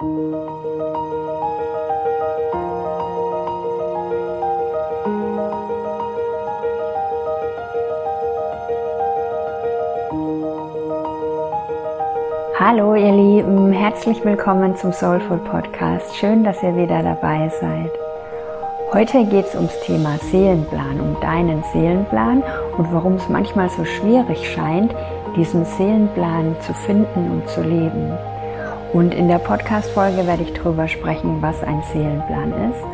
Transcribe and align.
Hallo 0.00 0.06
ihr 12.94 13.10
Lieben, 13.10 13.72
herzlich 13.72 14.24
willkommen 14.24 14.76
zum 14.76 14.92
Soulful 14.92 15.38
Podcast. 15.38 16.14
Schön, 16.14 16.44
dass 16.44 16.62
ihr 16.62 16.76
wieder 16.76 17.02
dabei 17.02 17.48
seid. 17.60 17.90
Heute 18.92 19.24
geht 19.24 19.46
es 19.46 19.56
ums 19.56 19.80
Thema 19.80 20.16
Seelenplan, 20.30 21.00
um 21.00 21.20
deinen 21.20 21.64
Seelenplan 21.72 22.44
und 22.76 22.92
warum 22.92 23.14
es 23.14 23.28
manchmal 23.28 23.68
so 23.68 23.84
schwierig 23.84 24.48
scheint, 24.48 24.94
diesen 25.34 25.64
Seelenplan 25.64 26.54
zu 26.60 26.72
finden 26.72 27.32
und 27.32 27.48
zu 27.48 27.62
leben. 27.62 28.16
Und 28.92 29.12
in 29.12 29.28
der 29.28 29.38
Podcast-Folge 29.38 30.26
werde 30.26 30.44
ich 30.44 30.52
darüber 30.54 30.88
sprechen, 30.88 31.42
was 31.42 31.62
ein 31.62 31.82
Seelenplan 31.92 32.52
ist, 32.70 32.86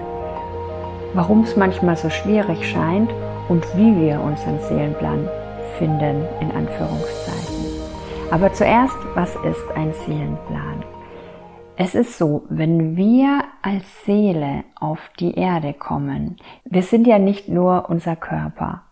warum 1.14 1.42
es 1.44 1.56
manchmal 1.56 1.96
so 1.96 2.10
schwierig 2.10 2.68
scheint 2.68 3.10
und 3.48 3.64
wie 3.76 3.94
wir 4.00 4.20
unseren 4.20 4.58
Seelenplan 4.58 5.28
finden, 5.78 6.24
in 6.40 6.50
Anführungszeichen. 6.50 7.64
Aber 8.32 8.52
zuerst, 8.52 8.96
was 9.14 9.36
ist 9.44 9.64
ein 9.76 9.92
Seelenplan? 10.04 10.84
Es 11.76 11.94
ist 11.94 12.18
so, 12.18 12.44
wenn 12.48 12.96
wir 12.96 13.44
als 13.62 13.84
Seele 14.04 14.64
auf 14.78 14.98
die 15.20 15.34
Erde 15.34 15.74
kommen, 15.74 16.38
wir 16.64 16.82
sind 16.82 17.06
ja 17.06 17.20
nicht 17.20 17.48
nur 17.48 17.88
unser 17.88 18.16
Körper, 18.16 18.82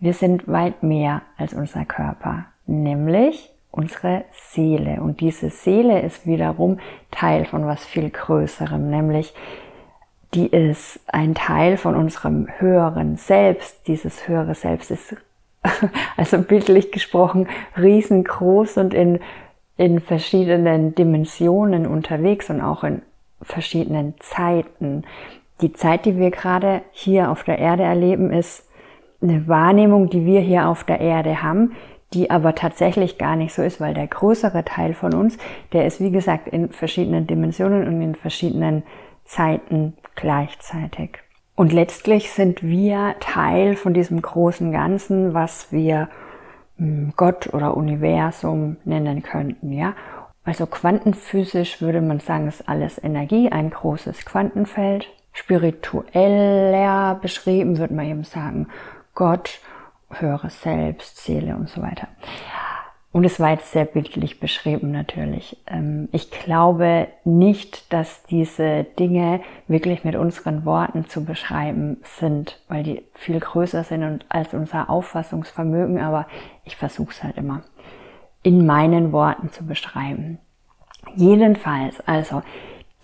wir 0.00 0.14
sind 0.14 0.48
weit 0.48 0.82
mehr 0.82 1.22
als 1.36 1.54
unser 1.54 1.84
Körper, 1.84 2.46
nämlich 2.66 3.52
unsere 3.70 4.24
Seele. 4.32 5.00
Und 5.00 5.20
diese 5.20 5.50
Seele 5.50 6.00
ist 6.00 6.26
wiederum 6.26 6.78
Teil 7.10 7.44
von 7.44 7.66
was 7.66 7.84
viel 7.84 8.10
Größerem, 8.10 8.90
nämlich 8.90 9.34
die 10.34 10.46
ist 10.46 11.00
ein 11.08 11.34
Teil 11.34 11.76
von 11.76 11.96
unserem 11.96 12.46
höheren 12.58 13.16
Selbst. 13.16 13.88
Dieses 13.88 14.28
höhere 14.28 14.54
Selbst 14.54 14.90
ist, 14.90 15.16
also 16.16 16.38
bildlich 16.38 16.92
gesprochen, 16.92 17.48
riesengroß 17.76 18.76
und 18.76 18.94
in, 18.94 19.18
in 19.76 20.00
verschiedenen 20.00 20.94
Dimensionen 20.94 21.86
unterwegs 21.86 22.48
und 22.48 22.60
auch 22.60 22.84
in 22.84 23.02
verschiedenen 23.42 24.14
Zeiten. 24.20 25.04
Die 25.62 25.72
Zeit, 25.72 26.04
die 26.04 26.16
wir 26.16 26.30
gerade 26.30 26.82
hier 26.92 27.30
auf 27.30 27.42
der 27.42 27.58
Erde 27.58 27.82
erleben, 27.82 28.30
ist 28.30 28.68
eine 29.22 29.48
Wahrnehmung, 29.48 30.08
die 30.08 30.24
wir 30.24 30.40
hier 30.40 30.68
auf 30.68 30.84
der 30.84 31.00
Erde 31.00 31.42
haben, 31.42 31.72
die 32.12 32.30
aber 32.30 32.54
tatsächlich 32.54 33.18
gar 33.18 33.36
nicht 33.36 33.54
so 33.54 33.62
ist, 33.62 33.80
weil 33.80 33.94
der 33.94 34.06
größere 34.06 34.64
Teil 34.64 34.94
von 34.94 35.14
uns, 35.14 35.38
der 35.72 35.86
ist 35.86 36.00
wie 36.00 36.10
gesagt 36.10 36.48
in 36.48 36.70
verschiedenen 36.70 37.26
Dimensionen 37.26 37.86
und 37.86 38.02
in 38.02 38.14
verschiedenen 38.14 38.82
Zeiten 39.24 39.94
gleichzeitig. 40.16 41.18
Und 41.54 41.72
letztlich 41.72 42.32
sind 42.32 42.62
wir 42.62 43.16
Teil 43.20 43.76
von 43.76 43.94
diesem 43.94 44.20
großen 44.22 44.72
Ganzen, 44.72 45.34
was 45.34 45.70
wir 45.72 46.08
hm, 46.78 47.12
Gott 47.16 47.52
oder 47.52 47.76
Universum 47.76 48.78
nennen 48.84 49.22
könnten, 49.22 49.72
ja. 49.72 49.94
Also 50.42 50.66
quantenphysisch 50.66 51.82
würde 51.82 52.00
man 52.00 52.18
sagen, 52.18 52.48
ist 52.48 52.66
alles 52.68 53.02
Energie, 53.02 53.52
ein 53.52 53.70
großes 53.70 54.24
Quantenfeld. 54.24 55.06
Spiritueller 55.32 57.18
beschrieben 57.20 57.78
würde 57.78 57.94
man 57.94 58.06
eben 58.06 58.24
sagen, 58.24 58.68
Gott 59.14 59.60
höheres 60.10 60.62
Selbst, 60.62 61.18
Seele 61.18 61.56
und 61.56 61.68
so 61.68 61.82
weiter. 61.82 62.08
Und 63.12 63.24
es 63.24 63.40
war 63.40 63.50
jetzt 63.50 63.72
sehr 63.72 63.86
bildlich 63.86 64.38
beschrieben 64.38 64.92
natürlich. 64.92 65.56
Ähm, 65.66 66.08
ich 66.12 66.30
glaube 66.30 67.08
nicht, 67.24 67.92
dass 67.92 68.22
diese 68.24 68.84
Dinge 68.84 69.40
wirklich 69.66 70.04
mit 70.04 70.14
unseren 70.14 70.64
Worten 70.64 71.08
zu 71.08 71.24
beschreiben 71.24 71.96
sind, 72.04 72.60
weil 72.68 72.84
die 72.84 73.02
viel 73.14 73.40
größer 73.40 73.82
sind 73.82 74.24
als 74.28 74.54
unser 74.54 74.88
Auffassungsvermögen, 74.88 76.00
aber 76.00 76.26
ich 76.64 76.76
versuche 76.76 77.10
es 77.10 77.22
halt 77.24 77.36
immer 77.36 77.62
in 78.42 78.64
meinen 78.64 79.12
Worten 79.12 79.50
zu 79.50 79.66
beschreiben. 79.66 80.38
Jedenfalls, 81.16 82.00
also 82.06 82.42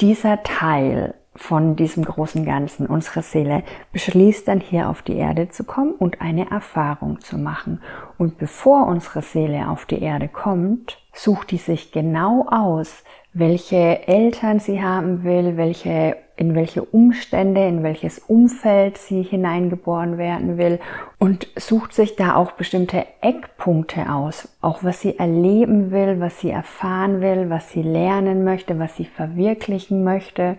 dieser 0.00 0.42
Teil 0.44 1.14
von 1.36 1.76
diesem 1.76 2.04
großen 2.04 2.44
Ganzen. 2.44 2.86
Unsere 2.86 3.22
Seele 3.22 3.62
beschließt 3.92 4.48
dann 4.48 4.60
hier 4.60 4.88
auf 4.88 5.02
die 5.02 5.16
Erde 5.16 5.48
zu 5.48 5.64
kommen 5.64 5.92
und 5.92 6.20
eine 6.20 6.50
Erfahrung 6.50 7.20
zu 7.20 7.38
machen. 7.38 7.80
Und 8.18 8.38
bevor 8.38 8.86
unsere 8.86 9.22
Seele 9.22 9.68
auf 9.68 9.86
die 9.86 10.02
Erde 10.02 10.28
kommt, 10.28 10.98
sucht 11.12 11.50
die 11.50 11.58
sich 11.58 11.92
genau 11.92 12.46
aus, 12.50 13.04
welche 13.32 14.08
Eltern 14.08 14.60
sie 14.60 14.82
haben 14.82 15.22
will, 15.22 15.58
welche, 15.58 16.16
in 16.36 16.54
welche 16.54 16.82
Umstände, 16.82 17.66
in 17.66 17.82
welches 17.82 18.18
Umfeld 18.18 18.96
sie 18.96 19.22
hineingeboren 19.22 20.16
werden 20.16 20.56
will 20.56 20.78
und 21.18 21.46
sucht 21.56 21.92
sich 21.92 22.16
da 22.16 22.34
auch 22.34 22.52
bestimmte 22.52 23.04
Eckpunkte 23.20 24.10
aus, 24.10 24.48
auch 24.62 24.82
was 24.82 25.02
sie 25.02 25.18
erleben 25.18 25.90
will, 25.90 26.18
was 26.18 26.40
sie 26.40 26.50
erfahren 26.50 27.20
will, 27.20 27.50
was 27.50 27.70
sie 27.70 27.82
lernen 27.82 28.42
möchte, 28.42 28.78
was 28.78 28.96
sie 28.96 29.04
verwirklichen 29.04 30.02
möchte 30.02 30.56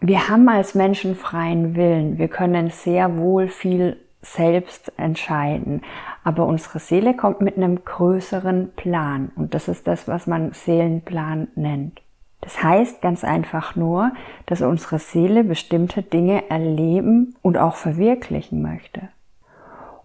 wir 0.00 0.28
haben 0.28 0.48
als 0.48 0.74
Menschen 0.74 1.16
freien 1.16 1.74
Willen. 1.74 2.18
Wir 2.18 2.28
können 2.28 2.70
sehr 2.70 3.18
wohl 3.18 3.48
viel 3.48 3.96
selbst 4.22 4.92
entscheiden. 4.96 5.82
Aber 6.24 6.46
unsere 6.46 6.78
Seele 6.78 7.14
kommt 7.14 7.40
mit 7.40 7.56
einem 7.56 7.84
größeren 7.84 8.72
Plan. 8.76 9.30
Und 9.36 9.54
das 9.54 9.68
ist 9.68 9.86
das, 9.86 10.06
was 10.06 10.26
man 10.26 10.52
Seelenplan 10.52 11.48
nennt. 11.54 12.00
Das 12.40 12.62
heißt 12.62 13.02
ganz 13.02 13.24
einfach 13.24 13.74
nur, 13.74 14.12
dass 14.46 14.62
unsere 14.62 14.98
Seele 14.98 15.42
bestimmte 15.42 16.02
Dinge 16.02 16.48
erleben 16.48 17.34
und 17.42 17.58
auch 17.58 17.74
verwirklichen 17.74 18.62
möchte. 18.62 19.08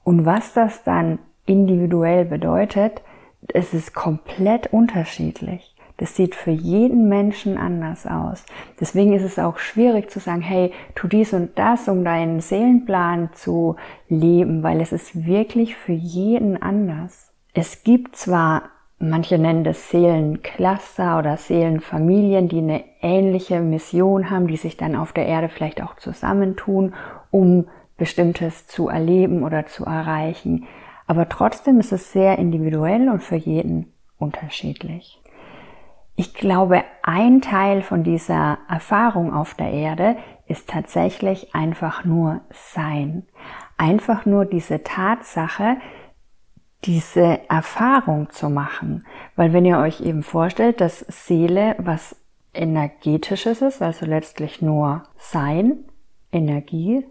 Und 0.03 0.25
was 0.25 0.53
das 0.53 0.83
dann 0.83 1.19
individuell 1.45 2.25
bedeutet, 2.25 3.01
es 3.53 3.73
ist 3.73 3.93
komplett 3.93 4.73
unterschiedlich. 4.73 5.72
Das 6.03 6.17
sieht 6.17 6.35
für 6.35 6.51
jeden 6.51 7.07
Menschen 7.07 7.57
anders 7.57 8.05
aus. 8.05 8.45
Deswegen 8.77 9.13
ist 9.13 9.23
es 9.23 9.39
auch 9.39 9.57
schwierig 9.57 10.11
zu 10.11 10.19
sagen, 10.19 10.41
hey, 10.41 10.73
tu 10.95 11.07
dies 11.07 11.31
und 11.31 11.57
das, 11.57 11.87
um 11.87 12.03
deinen 12.03 12.41
Seelenplan 12.41 13.29
zu 13.31 13.77
leben, 14.09 14.63
weil 14.63 14.81
es 14.81 14.91
ist 14.91 15.25
wirklich 15.25 15.77
für 15.77 15.93
jeden 15.93 16.61
anders. 16.61 17.31
Es 17.53 17.85
gibt 17.85 18.17
zwar, 18.17 18.63
manche 18.99 19.37
nennen 19.37 19.63
das 19.63 19.91
Seelencluster 19.91 21.19
oder 21.19 21.37
Seelenfamilien, 21.37 22.49
die 22.49 22.57
eine 22.57 22.83
ähnliche 22.99 23.61
Mission 23.61 24.29
haben, 24.29 24.47
die 24.47 24.57
sich 24.57 24.75
dann 24.75 24.97
auf 24.97 25.13
der 25.13 25.27
Erde 25.27 25.47
vielleicht 25.47 25.81
auch 25.81 25.95
zusammentun, 25.95 26.95
um 27.31 27.69
bestimmtes 27.95 28.67
zu 28.67 28.89
erleben 28.89 29.41
oder 29.41 29.67
zu 29.67 29.85
erreichen. 29.85 30.65
Aber 31.07 31.29
trotzdem 31.29 31.79
ist 31.79 31.93
es 31.93 32.11
sehr 32.11 32.39
individuell 32.39 33.07
und 33.07 33.23
für 33.23 33.37
jeden 33.37 33.93
unterschiedlich. 34.17 35.22
Ich 36.15 36.33
glaube, 36.33 36.83
ein 37.01 37.41
Teil 37.41 37.81
von 37.81 38.03
dieser 38.03 38.59
Erfahrung 38.69 39.33
auf 39.33 39.55
der 39.55 39.71
Erde 39.71 40.15
ist 40.47 40.69
tatsächlich 40.69 41.55
einfach 41.55 42.05
nur 42.05 42.41
Sein. 42.51 43.23
Einfach 43.77 44.25
nur 44.25 44.45
diese 44.45 44.83
Tatsache, 44.83 45.77
diese 46.85 47.39
Erfahrung 47.49 48.29
zu 48.29 48.49
machen. 48.49 49.05
Weil 49.35 49.53
wenn 49.53 49.65
ihr 49.65 49.79
euch 49.79 50.01
eben 50.01 50.21
vorstellt, 50.21 50.81
dass 50.81 50.99
Seele 50.99 51.75
was 51.79 52.15
energetisches 52.53 53.61
ist, 53.61 53.81
also 53.81 54.05
letztlich 54.05 54.61
nur 54.61 55.03
Sein, 55.17 55.85
Energie, 56.31 57.05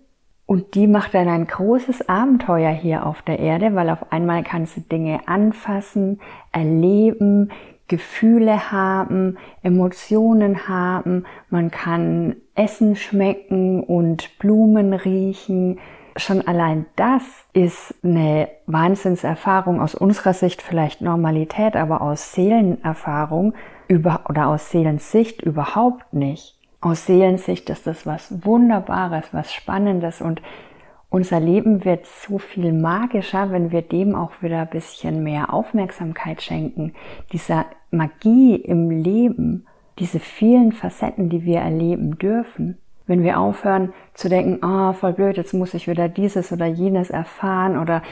und 0.46 0.74
die 0.74 0.86
macht 0.86 1.14
dann 1.14 1.28
ein 1.28 1.46
großes 1.46 2.08
Abenteuer 2.08 2.72
hier 2.72 3.06
auf 3.06 3.22
der 3.22 3.38
Erde, 3.38 3.74
weil 3.74 3.88
auf 3.88 4.12
einmal 4.12 4.42
kannst 4.42 4.76
du 4.76 4.80
Dinge 4.82 5.20
anfassen, 5.26 6.20
erleben, 6.50 7.50
Gefühle 7.92 8.72
haben, 8.72 9.36
Emotionen 9.62 10.66
haben, 10.66 11.26
man 11.50 11.70
kann 11.70 12.36
Essen 12.54 12.96
schmecken 12.96 13.84
und 13.84 14.38
Blumen 14.38 14.94
riechen. 14.94 15.78
Schon 16.16 16.40
allein 16.40 16.86
das 16.96 17.22
ist 17.52 17.94
eine 18.02 18.48
Wahnsinnserfahrung 18.66 19.82
aus 19.82 19.94
unserer 19.94 20.32
Sicht 20.32 20.62
vielleicht 20.62 21.02
Normalität, 21.02 21.76
aber 21.76 22.00
aus 22.00 22.32
Seelenerfahrung 22.32 23.52
über, 23.88 24.24
oder 24.30 24.46
aus 24.46 24.70
Seelensicht 24.70 25.42
überhaupt 25.42 26.14
nicht. 26.14 26.58
Aus 26.80 27.04
Seelensicht 27.04 27.68
ist 27.68 27.86
das 27.86 28.06
was 28.06 28.42
Wunderbares, 28.46 29.26
was 29.32 29.52
Spannendes 29.52 30.22
und 30.22 30.40
unser 31.10 31.40
Leben 31.40 31.84
wird 31.84 32.06
so 32.06 32.38
viel 32.38 32.72
magischer, 32.72 33.50
wenn 33.50 33.70
wir 33.70 33.82
dem 33.82 34.14
auch 34.14 34.30
wieder 34.40 34.62
ein 34.62 34.70
bisschen 34.70 35.22
mehr 35.22 35.52
Aufmerksamkeit 35.52 36.40
schenken. 36.40 36.94
Dieser 37.32 37.66
Magie 37.92 38.56
im 38.56 38.90
Leben, 38.90 39.66
diese 39.98 40.18
vielen 40.18 40.72
Facetten, 40.72 41.28
die 41.28 41.44
wir 41.44 41.60
erleben 41.60 42.18
dürfen. 42.18 42.78
Wenn 43.06 43.22
wir 43.22 43.38
aufhören 43.38 43.92
zu 44.14 44.28
denken, 44.28 44.64
oh, 44.64 44.92
voll 44.92 45.12
blöd, 45.12 45.36
jetzt 45.36 45.54
muss 45.54 45.74
ich 45.74 45.88
wieder 45.88 46.08
dieses 46.08 46.52
oder 46.52 46.66
jenes 46.66 47.10
erfahren 47.10 47.78
oder 47.78 48.02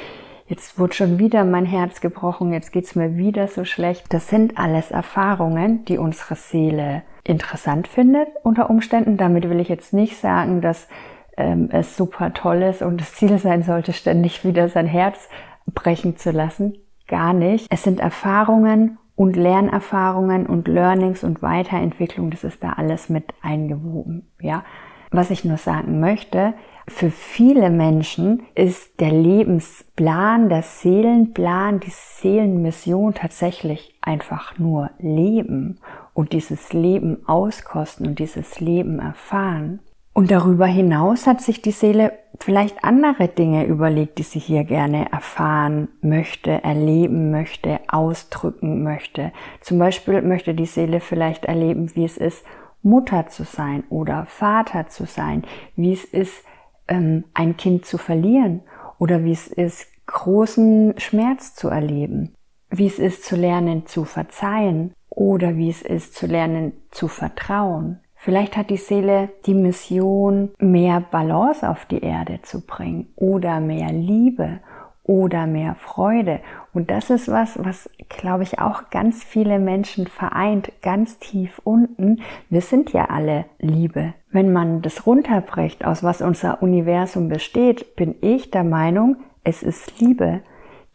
jetzt 0.46 0.78
wurde 0.78 0.94
schon 0.94 1.18
wieder 1.18 1.44
mein 1.44 1.64
Herz 1.64 2.00
gebrochen, 2.00 2.52
jetzt 2.52 2.72
geht's 2.72 2.94
mir 2.94 3.16
wieder 3.16 3.48
so 3.48 3.64
schlecht. 3.64 4.06
Das 4.12 4.28
sind 4.28 4.58
alles 4.58 4.90
Erfahrungen, 4.90 5.84
die 5.86 5.96
unsere 5.96 6.34
Seele 6.34 7.02
interessant 7.24 7.88
findet 7.88 8.28
unter 8.42 8.68
Umständen. 8.68 9.16
Damit 9.16 9.48
will 9.48 9.60
ich 9.60 9.68
jetzt 9.68 9.92
nicht 9.92 10.16
sagen, 10.16 10.60
dass 10.60 10.88
ähm, 11.36 11.68
es 11.72 11.96
super 11.96 12.34
toll 12.34 12.62
ist 12.62 12.82
und 12.82 13.00
das 13.00 13.14
Ziel 13.14 13.38
sein 13.38 13.62
sollte, 13.62 13.92
ständig 13.92 14.44
wieder 14.44 14.68
sein 14.68 14.86
Herz 14.86 15.28
brechen 15.66 16.16
zu 16.16 16.30
lassen. 16.30 16.76
Gar 17.06 17.32
nicht. 17.32 17.66
Es 17.70 17.82
sind 17.82 18.00
Erfahrungen 18.00 18.98
und 19.20 19.36
Lernerfahrungen 19.36 20.46
und 20.46 20.66
Learnings 20.66 21.24
und 21.24 21.42
Weiterentwicklung. 21.42 22.30
Das 22.30 22.42
ist 22.42 22.64
da 22.64 22.72
alles 22.72 23.10
mit 23.10 23.34
eingewoben. 23.42 24.30
Ja. 24.40 24.64
Was 25.10 25.30
ich 25.30 25.44
nur 25.44 25.58
sagen 25.58 26.00
möchte, 26.00 26.54
für 26.88 27.10
viele 27.10 27.68
Menschen 27.68 28.44
ist 28.54 28.98
der 28.98 29.12
Lebensplan, 29.12 30.48
der 30.48 30.62
Seelenplan, 30.62 31.80
die 31.80 31.90
Seelenmission 31.90 33.12
tatsächlich 33.12 33.94
einfach 34.00 34.58
nur 34.58 34.88
Leben 34.98 35.80
und 36.14 36.32
dieses 36.32 36.72
Leben 36.72 37.18
auskosten 37.28 38.06
und 38.06 38.20
dieses 38.20 38.58
Leben 38.58 39.00
erfahren. 39.00 39.80
Und 40.20 40.30
darüber 40.30 40.66
hinaus 40.66 41.26
hat 41.26 41.40
sich 41.40 41.62
die 41.62 41.70
Seele 41.70 42.12
vielleicht 42.38 42.84
andere 42.84 43.26
Dinge 43.26 43.64
überlegt, 43.64 44.18
die 44.18 44.22
sie 44.22 44.38
hier 44.38 44.64
gerne 44.64 45.10
erfahren 45.10 45.88
möchte, 46.02 46.62
erleben 46.62 47.30
möchte, 47.30 47.80
ausdrücken 47.88 48.82
möchte. 48.82 49.32
Zum 49.62 49.78
Beispiel 49.78 50.20
möchte 50.20 50.52
die 50.52 50.66
Seele 50.66 51.00
vielleicht 51.00 51.46
erleben, 51.46 51.96
wie 51.96 52.04
es 52.04 52.18
ist, 52.18 52.44
Mutter 52.82 53.28
zu 53.28 53.44
sein 53.44 53.82
oder 53.88 54.26
Vater 54.26 54.88
zu 54.88 55.06
sein, 55.06 55.42
wie 55.74 55.94
es 55.94 56.04
ist, 56.04 56.44
ähm, 56.86 57.24
ein 57.32 57.56
Kind 57.56 57.86
zu 57.86 57.96
verlieren 57.96 58.60
oder 58.98 59.24
wie 59.24 59.32
es 59.32 59.46
ist, 59.46 59.86
großen 60.04 60.98
Schmerz 60.98 61.54
zu 61.54 61.68
erleben, 61.68 62.34
wie 62.68 62.88
es 62.88 62.98
ist 62.98 63.24
zu 63.24 63.36
lernen 63.36 63.86
zu 63.86 64.04
verzeihen 64.04 64.92
oder 65.08 65.56
wie 65.56 65.70
es 65.70 65.80
ist 65.80 66.14
zu 66.14 66.26
lernen 66.26 66.74
zu 66.90 67.08
vertrauen. 67.08 68.00
Vielleicht 68.22 68.58
hat 68.58 68.68
die 68.68 68.76
Seele 68.76 69.30
die 69.46 69.54
Mission, 69.54 70.50
mehr 70.58 71.00
Balance 71.00 71.66
auf 71.66 71.86
die 71.86 72.00
Erde 72.00 72.42
zu 72.42 72.60
bringen 72.60 73.10
oder 73.16 73.60
mehr 73.60 73.92
Liebe 73.92 74.60
oder 75.04 75.46
mehr 75.46 75.74
Freude. 75.76 76.40
Und 76.74 76.90
das 76.90 77.08
ist 77.08 77.28
was, 77.28 77.58
was, 77.64 77.88
glaube 78.10 78.42
ich, 78.42 78.58
auch 78.58 78.90
ganz 78.90 79.24
viele 79.24 79.58
Menschen 79.58 80.06
vereint, 80.06 80.70
ganz 80.82 81.18
tief 81.18 81.62
unten. 81.64 82.20
Wir 82.50 82.60
sind 82.60 82.92
ja 82.92 83.06
alle 83.06 83.46
Liebe. 83.58 84.12
Wenn 84.30 84.52
man 84.52 84.82
das 84.82 85.06
runterbricht, 85.06 85.86
aus 85.86 86.02
was 86.02 86.20
unser 86.20 86.62
Universum 86.62 87.30
besteht, 87.30 87.96
bin 87.96 88.16
ich 88.20 88.50
der 88.50 88.64
Meinung, 88.64 89.16
es 89.44 89.62
ist 89.62 89.98
Liebe. 89.98 90.42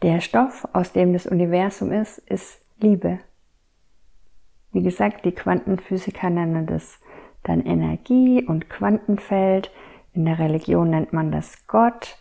Der 0.02 0.20
Stoff, 0.20 0.68
aus 0.72 0.92
dem 0.92 1.12
das 1.12 1.26
Universum 1.26 1.90
ist, 1.90 2.18
ist 2.18 2.60
Liebe. 2.78 3.18
Wie 4.70 4.82
gesagt, 4.82 5.24
die 5.24 5.32
Quantenphysiker 5.32 6.30
nennen 6.30 6.66
das 6.66 7.00
dann 7.48 7.64
Energie 7.64 8.44
und 8.44 8.68
Quantenfeld. 8.68 9.70
In 10.12 10.24
der 10.24 10.38
Religion 10.38 10.90
nennt 10.90 11.12
man 11.12 11.30
das 11.30 11.66
Gott 11.66 12.18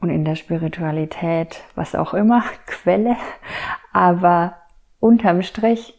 und 0.00 0.10
in 0.10 0.24
der 0.24 0.36
Spiritualität 0.36 1.62
was 1.74 1.94
auch 1.94 2.14
immer, 2.14 2.42
Quelle. 2.66 3.16
Aber 3.92 4.56
unterm 4.98 5.42
Strich 5.42 5.98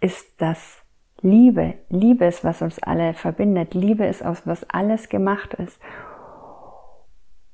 ist 0.00 0.40
das 0.40 0.78
Liebe. 1.20 1.74
Liebe 1.88 2.24
ist, 2.24 2.44
was 2.44 2.62
uns 2.62 2.82
alle 2.82 3.14
verbindet. 3.14 3.74
Liebe 3.74 4.06
ist, 4.06 4.24
aus 4.24 4.42
was 4.46 4.68
alles 4.68 5.08
gemacht 5.08 5.54
ist. 5.54 5.80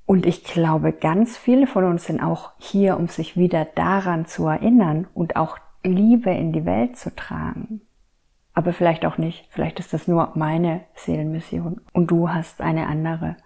Und 0.07 0.25
ich 0.25 0.43
glaube, 0.43 0.93
ganz 0.93 1.37
viele 1.37 1.67
von 1.67 1.85
uns 1.85 2.07
sind 2.07 2.23
auch 2.23 2.53
hier, 2.57 2.97
um 2.97 3.09
sich 3.09 3.37
wieder 3.37 3.67
daran 3.67 4.25
zu 4.25 4.47
erinnern 4.47 5.07
und 5.13 5.37
auch 5.37 5.59
Liebe 5.85 6.31
in 6.31 6.53
die 6.53 6.65
Welt 6.65 6.97
zu 6.97 7.15
tragen 7.15 7.83
aber 8.58 8.72
vielleicht 8.72 9.06
auch 9.06 9.19
nicht. 9.19 9.46
Vielleicht 9.50 9.78
ist 9.78 9.93
das 9.93 10.08
nur 10.08 10.32
meine 10.34 10.81
Seelenmission 10.96 11.81
und 11.93 12.10
du 12.10 12.28
hast 12.28 12.60
eine 12.60 12.88
andere. 12.88 13.37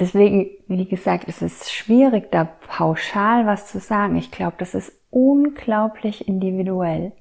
Deswegen, 0.00 0.50
wie 0.66 0.88
gesagt, 0.88 1.26
es 1.28 1.42
ist 1.42 1.72
schwierig, 1.72 2.32
da 2.32 2.44
pauschal 2.44 3.46
was 3.46 3.68
zu 3.68 3.78
sagen. 3.78 4.16
Ich 4.16 4.32
glaube, 4.32 4.56
das 4.58 4.74
ist 4.74 4.92
unglaublich 5.10 6.26
individuell. 6.26 7.12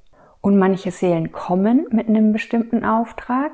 Und 0.41 0.57
manche 0.57 0.89
Seelen 0.89 1.31
kommen 1.31 1.85
mit 1.91 2.07
einem 2.07 2.33
bestimmten 2.33 2.83
Auftrag 2.83 3.51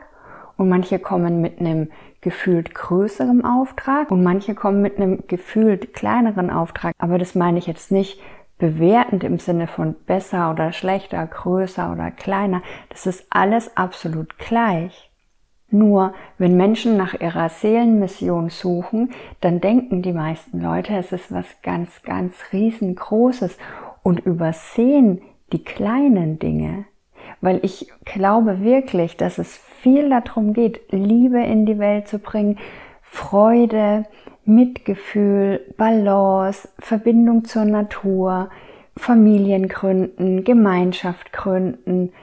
und 0.56 0.70
manche 0.70 0.98
kommen 0.98 1.42
mit 1.42 1.60
einem 1.60 1.90
gefühlt 2.22 2.74
größeren 2.74 3.44
Auftrag 3.44 4.12
und 4.12 4.24
manche 4.24 4.56
kommen 4.56 4.82
mit 4.82 4.96
einem 4.96 5.24
gefühlt 5.28 5.94
kleineren 5.94 6.50
Auftrag. 6.50 6.94
Aber 7.00 7.18
das 7.18 7.36
meine 7.36 7.58
ich 7.60 7.68
jetzt 7.68 7.92
nicht 7.92 8.22
bewertend 8.58 9.24
im 9.24 9.40
Sinne 9.40 9.68
von 9.68 9.96
besser 10.06 10.52
oder 10.52 10.72
schlechter, 10.72 11.26
größer 11.26 11.92
oder 11.92 12.12
kleiner, 12.12 12.62
das 12.90 13.06
ist 13.06 13.26
alles 13.30 13.76
absolut 13.76 14.38
gleich. 14.38 15.12
Nur 15.70 16.14
wenn 16.38 16.56
Menschen 16.56 16.96
nach 16.96 17.20
ihrer 17.20 17.50
Seelenmission 17.50 18.50
suchen, 18.50 19.12
dann 19.42 19.60
denken 19.60 20.02
die 20.02 20.14
meisten 20.14 20.62
Leute, 20.62 20.96
es 20.96 21.12
ist 21.12 21.34
was 21.34 21.62
ganz, 21.64 22.02
ganz 22.04 22.36
riesengroßes 22.54 23.58
und 24.04 24.20
übersehen 24.20 25.22
die 25.52 25.64
kleinen 25.64 26.40
Dinge. 26.40 26.86
Weil 27.42 27.60
ich 27.64 27.92
glaube 28.06 28.62
wirklich, 28.62 29.18
dass 29.18 29.38
es 29.38 29.58
viel 29.58 30.10
darum 30.10 30.54
geht, 30.54 30.82
Liebe 30.92 31.44
in 31.44 31.66
die 31.66 31.80
Welt 31.80 32.08
zu 32.08 32.20
bringen, 32.20 32.58
Freude, 33.02 34.06
Mitgefühl, 34.46 35.74
Balance, 35.78 36.70
Verbindung 36.80 37.46
zur 37.46 37.66
Natur, 37.66 38.50
Familien 38.96 39.68
gründen, 39.68 40.44
Gemeinschaft 40.44 41.34
gründen, 41.34 42.14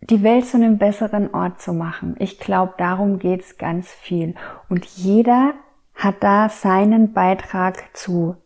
die 0.00 0.22
Welt 0.22 0.46
zu 0.46 0.56
einem 0.56 0.78
besseren 0.78 1.32
Ort 1.32 1.60
zu 1.60 1.72
machen. 1.72 2.16
Ich 2.18 2.38
glaube, 2.38 2.74
darum 2.76 3.18
geht's 3.18 3.56
ganz 3.56 3.90
viel. 3.90 4.34
Und 4.68 4.84
jeder 4.84 5.54
hat 5.94 6.16
da 6.20 6.48
seinen 6.48 7.12
Beitrag 7.12 7.96
zu 7.96 8.36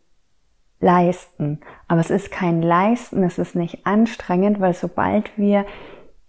leisten. 0.79 1.59
Aber 1.87 1.99
es 1.99 2.11
ist 2.11 2.31
kein 2.31 2.61
Leisten, 2.61 3.23
es 3.23 3.37
ist 3.39 3.55
nicht 3.55 3.85
anstrengend, 3.85 4.59
weil 4.59 4.73
sobald 4.73 5.37
wir 5.37 5.65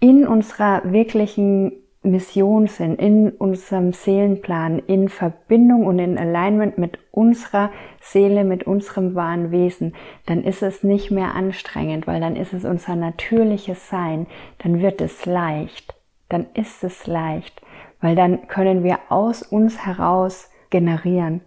in 0.01 0.27
unserer 0.27 0.83
wirklichen 0.85 1.73
Mission 2.11 2.67
sind, 2.67 3.01
in 3.01 3.31
unserem 3.31 3.93
Seelenplan, 3.93 4.79
in 4.81 5.09
Verbindung 5.09 5.87
und 5.87 5.99
in 5.99 6.19
Alignment 6.19 6.79
mit 6.79 6.99
unserer 7.11 7.71
Seele, 8.01 8.45
mit 8.45 8.65
unserem 8.65 9.15
wahren 9.15 9.51
Wesen, 9.51 9.95
dann 10.27 10.43
ist 10.45 10.63
es 10.63 10.83
nicht 10.83 11.11
mehr 11.11 11.35
anstrengend, 11.35 12.07
weil 12.07 12.21
dann 12.21 12.37
ist 12.37 12.53
es 12.53 12.65
unser 12.65 12.97
natürliches 12.97 13.89
Sein, 13.89 14.27
dann 14.59 14.81
wird 14.81 15.01
es 15.01 15.27
leicht, 15.27 15.95
dann 16.29 16.47
ist 16.55 16.85
es 16.85 17.07
leicht, 17.07 17.61
weil 18.01 18.17
dann 18.17 18.49
können 18.49 18.85
wir 18.85 18.99
aus 19.09 19.43
uns 19.43 19.85
heraus 19.85 20.51
generieren 20.71 21.41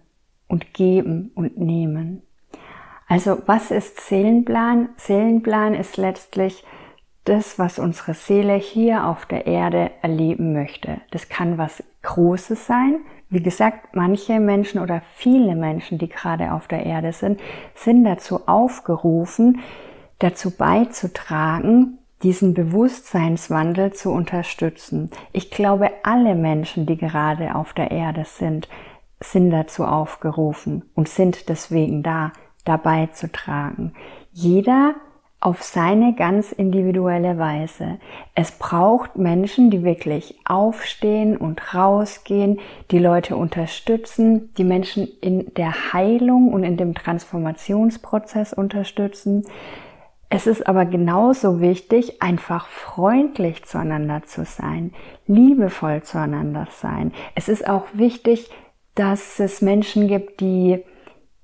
und 0.48 0.74
geben 0.74 1.30
und 1.34 1.58
nehmen. 1.58 2.22
Also 3.08 3.42
was 3.46 3.70
ist 3.70 4.00
Seelenplan? 4.00 4.88
Seelenplan 4.96 5.74
ist 5.74 5.96
letztlich 5.96 6.64
das, 7.24 7.58
was 7.58 7.78
unsere 7.78 8.14
Seele 8.14 8.54
hier 8.54 9.06
auf 9.06 9.26
der 9.26 9.46
Erde 9.46 9.90
erleben 10.02 10.52
möchte. 10.52 11.00
Das 11.10 11.28
kann 11.28 11.58
was 11.58 11.82
Großes 12.02 12.66
sein. 12.66 13.00
Wie 13.30 13.42
gesagt, 13.42 13.94
manche 13.94 14.40
Menschen 14.40 14.80
oder 14.80 15.02
viele 15.14 15.54
Menschen, 15.54 15.98
die 15.98 16.08
gerade 16.08 16.52
auf 16.52 16.68
der 16.68 16.84
Erde 16.84 17.12
sind, 17.12 17.40
sind 17.74 18.04
dazu 18.04 18.46
aufgerufen, 18.46 19.60
dazu 20.18 20.50
beizutragen, 20.50 21.98
diesen 22.22 22.54
Bewusstseinswandel 22.54 23.92
zu 23.92 24.10
unterstützen. 24.10 25.10
Ich 25.32 25.50
glaube, 25.50 25.90
alle 26.02 26.34
Menschen, 26.34 26.86
die 26.86 26.96
gerade 26.96 27.54
auf 27.54 27.72
der 27.72 27.90
Erde 27.90 28.24
sind, 28.24 28.68
sind 29.20 29.50
dazu 29.50 29.84
aufgerufen 29.84 30.84
und 30.94 31.08
sind 31.08 31.48
deswegen 31.48 32.02
da, 32.02 32.32
dabei 32.64 33.06
zu 33.06 33.30
tragen. 33.30 33.94
Jeder 34.32 34.94
auf 35.42 35.62
seine 35.64 36.14
ganz 36.14 36.52
individuelle 36.52 37.36
Weise. 37.36 37.98
Es 38.36 38.52
braucht 38.52 39.18
Menschen, 39.18 39.70
die 39.70 39.82
wirklich 39.82 40.38
aufstehen 40.44 41.36
und 41.36 41.74
rausgehen, 41.74 42.60
die 42.92 43.00
Leute 43.00 43.36
unterstützen, 43.36 44.54
die 44.56 44.62
Menschen 44.62 45.08
in 45.20 45.52
der 45.54 45.92
Heilung 45.92 46.52
und 46.52 46.62
in 46.62 46.76
dem 46.76 46.94
Transformationsprozess 46.94 48.52
unterstützen. 48.52 49.44
Es 50.30 50.46
ist 50.46 50.68
aber 50.68 50.86
genauso 50.86 51.60
wichtig, 51.60 52.22
einfach 52.22 52.68
freundlich 52.68 53.64
zueinander 53.64 54.22
zu 54.22 54.44
sein, 54.44 54.92
liebevoll 55.26 56.04
zueinander 56.04 56.68
sein. 56.70 57.12
Es 57.34 57.48
ist 57.48 57.68
auch 57.68 57.86
wichtig, 57.94 58.48
dass 58.94 59.40
es 59.40 59.60
Menschen 59.60 60.06
gibt, 60.06 60.40
die 60.40 60.84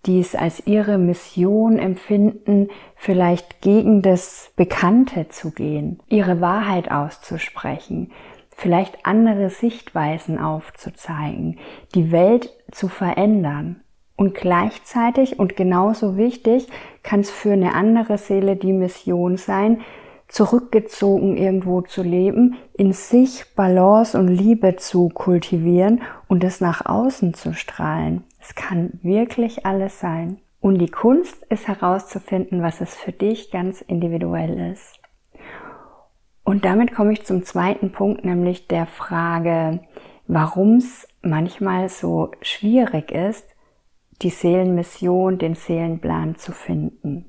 die 0.08 0.20
es 0.20 0.34
als 0.34 0.66
ihre 0.66 0.96
Mission 0.96 1.78
empfinden, 1.78 2.68
vielleicht 2.96 3.60
gegen 3.60 4.00
das 4.00 4.50
Bekannte 4.56 5.28
zu 5.28 5.50
gehen, 5.50 6.00
ihre 6.08 6.40
Wahrheit 6.40 6.90
auszusprechen, 6.90 8.10
vielleicht 8.56 9.04
andere 9.04 9.50
Sichtweisen 9.50 10.38
aufzuzeigen, 10.38 11.58
die 11.94 12.10
Welt 12.10 12.50
zu 12.72 12.88
verändern. 12.88 13.82
Und 14.16 14.34
gleichzeitig 14.34 15.38
und 15.38 15.54
genauso 15.54 16.16
wichtig 16.16 16.66
kann 17.04 17.20
es 17.20 17.30
für 17.30 17.52
eine 17.52 17.74
andere 17.74 18.18
Seele 18.18 18.56
die 18.56 18.72
Mission 18.72 19.36
sein, 19.36 19.82
zurückgezogen 20.26 21.36
irgendwo 21.36 21.82
zu 21.82 22.02
leben, 22.02 22.56
in 22.74 22.92
sich 22.92 23.44
Balance 23.54 24.18
und 24.18 24.28
Liebe 24.28 24.76
zu 24.76 25.08
kultivieren 25.08 26.02
und 26.28 26.42
es 26.44 26.60
nach 26.60 26.84
außen 26.84 27.34
zu 27.34 27.54
strahlen. 27.54 28.24
Es 28.48 28.54
kann 28.54 28.98
wirklich 29.02 29.66
alles 29.66 30.00
sein. 30.00 30.38
Und 30.58 30.78
die 30.78 30.88
Kunst 30.88 31.44
ist 31.50 31.68
herauszufinden, 31.68 32.62
was 32.62 32.80
es 32.80 32.96
für 32.96 33.12
dich 33.12 33.50
ganz 33.50 33.82
individuell 33.82 34.72
ist. 34.72 34.98
Und 36.44 36.64
damit 36.64 36.94
komme 36.94 37.12
ich 37.12 37.26
zum 37.26 37.44
zweiten 37.44 37.92
Punkt, 37.92 38.24
nämlich 38.24 38.66
der 38.66 38.86
Frage, 38.86 39.80
warum 40.26 40.76
es 40.76 41.06
manchmal 41.20 41.90
so 41.90 42.30
schwierig 42.40 43.12
ist, 43.12 43.44
die 44.22 44.30
Seelenmission, 44.30 45.36
den 45.36 45.54
Seelenplan 45.54 46.36
zu 46.36 46.52
finden. 46.52 47.26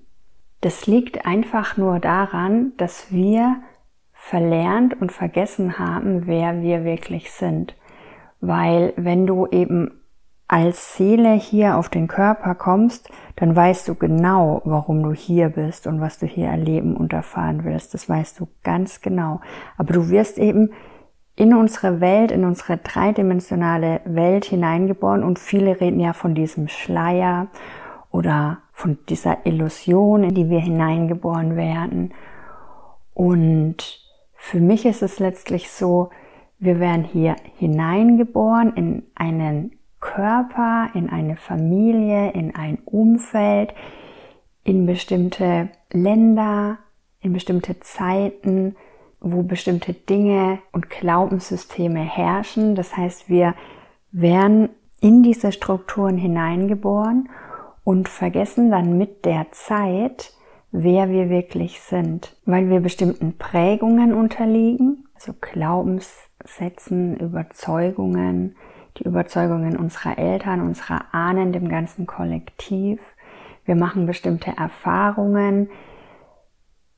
Das 0.61 0.87
liegt 0.87 1.25
einfach 1.25 1.75
nur 1.75 1.99
daran, 1.99 2.71
dass 2.77 3.11
wir 3.11 3.57
verlernt 4.13 5.01
und 5.01 5.11
vergessen 5.11 5.79
haben, 5.79 6.27
wer 6.27 6.61
wir 6.61 6.85
wirklich 6.85 7.31
sind. 7.31 7.75
Weil 8.39 8.93
wenn 8.95 9.27
du 9.27 9.45
eben 9.47 9.98
als 10.49 10.97
Seele 10.97 11.33
hier 11.33 11.77
auf 11.77 11.89
den 11.89 12.07
Körper 12.07 12.55
kommst, 12.55 13.09
dann 13.35 13.55
weißt 13.55 13.87
du 13.87 13.93
genau, 13.93 14.63
warum 14.65 15.03
du 15.03 15.13
hier 15.13 15.49
bist 15.49 15.85
und 15.85 16.01
was 16.01 16.17
du 16.17 16.25
hier 16.25 16.47
erleben 16.47 16.97
und 16.97 17.13
erfahren 17.13 17.63
willst. 17.63 17.93
Das 17.93 18.09
weißt 18.09 18.39
du 18.39 18.47
ganz 18.63 18.99
genau. 18.99 19.41
Aber 19.77 19.93
du 19.93 20.09
wirst 20.09 20.39
eben 20.39 20.71
in 21.35 21.53
unsere 21.53 22.01
Welt, 22.01 22.31
in 22.31 22.45
unsere 22.45 22.77
dreidimensionale 22.77 24.01
Welt 24.05 24.43
hineingeboren 24.43 25.23
und 25.23 25.37
viele 25.37 25.79
reden 25.79 25.99
ja 25.99 26.13
von 26.13 26.33
diesem 26.33 26.67
Schleier 26.67 27.47
oder 28.09 28.57
von 28.73 28.97
dieser 29.07 29.45
Illusion, 29.45 30.23
in 30.23 30.33
die 30.33 30.49
wir 30.49 30.61
hineingeboren 30.61 31.55
werden. 31.57 32.11
Und 33.13 34.01
für 34.33 34.59
mich 34.59 34.87
ist 34.87 35.03
es 35.03 35.19
letztlich 35.19 35.69
so, 35.69 36.09
wir 36.57 36.79
werden 36.79 37.03
hier 37.03 37.35
hineingeboren 37.57 38.73
in 38.73 39.03
einen 39.13 39.78
Körper, 39.99 40.89
in 40.93 41.09
eine 41.09 41.35
Familie, 41.35 42.31
in 42.31 42.55
ein 42.55 42.79
Umfeld, 42.85 43.73
in 44.63 44.85
bestimmte 44.85 45.69
Länder, 45.91 46.77
in 47.21 47.33
bestimmte 47.33 47.79
Zeiten, 47.79 48.75
wo 49.19 49.43
bestimmte 49.43 49.93
Dinge 49.93 50.59
und 50.71 50.89
Glaubenssysteme 50.89 51.99
herrschen. 51.99 52.75
Das 52.75 52.95
heißt, 52.95 53.29
wir 53.29 53.55
werden 54.11 54.69
in 55.01 55.23
diese 55.23 55.51
Strukturen 55.51 56.17
hineingeboren 56.17 57.29
und 57.83 58.09
vergessen 58.09 58.71
dann 58.71 58.97
mit 58.97 59.25
der 59.25 59.47
Zeit, 59.51 60.33
wer 60.71 61.09
wir 61.09 61.29
wirklich 61.29 61.81
sind, 61.81 62.37
weil 62.45 62.69
wir 62.69 62.79
bestimmten 62.79 63.37
Prägungen 63.37 64.13
unterliegen, 64.13 65.05
also 65.15 65.33
Glaubenssätzen, 65.39 67.17
Überzeugungen, 67.17 68.55
die 68.97 69.03
Überzeugungen 69.03 69.77
unserer 69.77 70.17
Eltern, 70.17 70.61
unserer 70.61 71.13
Ahnen, 71.13 71.53
dem 71.53 71.69
ganzen 71.69 72.05
Kollektiv. 72.05 72.99
Wir 73.65 73.75
machen 73.75 74.05
bestimmte 74.05 74.55
Erfahrungen, 74.57 75.69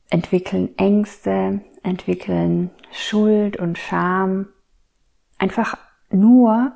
entwickeln 0.09 0.77
Ängste, 0.77 1.61
entwickeln 1.83 2.71
Schuld 2.91 3.57
und 3.57 3.77
Scham. 3.77 4.47
Einfach 5.37 5.77
nur, 6.09 6.73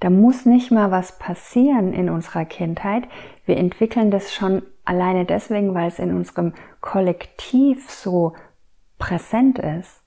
da 0.00 0.10
muss 0.10 0.46
nicht 0.46 0.70
mal 0.70 0.90
was 0.90 1.18
passieren 1.18 1.92
in 1.92 2.10
unserer 2.10 2.44
Kindheit. 2.44 3.04
Wir 3.44 3.56
entwickeln 3.56 4.10
das 4.10 4.34
schon 4.34 4.62
alleine 4.84 5.24
deswegen, 5.24 5.74
weil 5.74 5.88
es 5.88 5.98
in 5.98 6.14
unserem 6.14 6.54
Kollektiv 6.80 7.90
so 7.90 8.34
präsent 8.98 9.58
ist. 9.58 10.01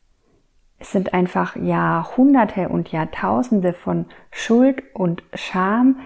Es 0.79 0.91
sind 0.91 1.13
einfach 1.13 1.55
Jahrhunderte 1.55 2.69
und 2.69 2.91
Jahrtausende 2.91 3.73
von 3.73 4.05
Schuld 4.31 4.83
und 4.93 5.23
Scham 5.33 5.99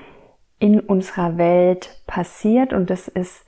in 0.60 0.80
unserer 0.80 1.38
Welt 1.38 2.02
passiert 2.06 2.74
und 2.74 2.90
das 2.90 3.08
ist 3.08 3.46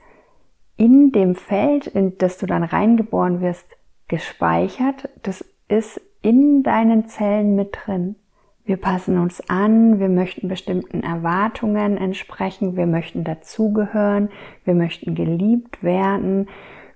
in 0.76 1.12
dem 1.12 1.34
Feld, 1.34 1.86
in 1.86 2.18
das 2.18 2.38
du 2.38 2.46
dann 2.46 2.64
reingeboren 2.64 3.40
wirst, 3.40 3.66
gespeichert. 4.08 5.08
Das 5.22 5.44
ist 5.68 6.00
in 6.22 6.62
deinen 6.62 7.08
Zellen 7.08 7.54
mit 7.54 7.76
drin. 7.84 8.16
Wir 8.64 8.76
passen 8.76 9.18
uns 9.18 9.48
an, 9.48 9.98
wir 9.98 10.08
möchten 10.08 10.48
bestimmten 10.48 11.02
Erwartungen 11.02 11.96
entsprechen, 11.96 12.76
wir 12.76 12.86
möchten 12.86 13.24
dazugehören, 13.24 14.30
wir 14.64 14.74
möchten 14.74 15.14
geliebt 15.14 15.82
werden, 15.82 16.48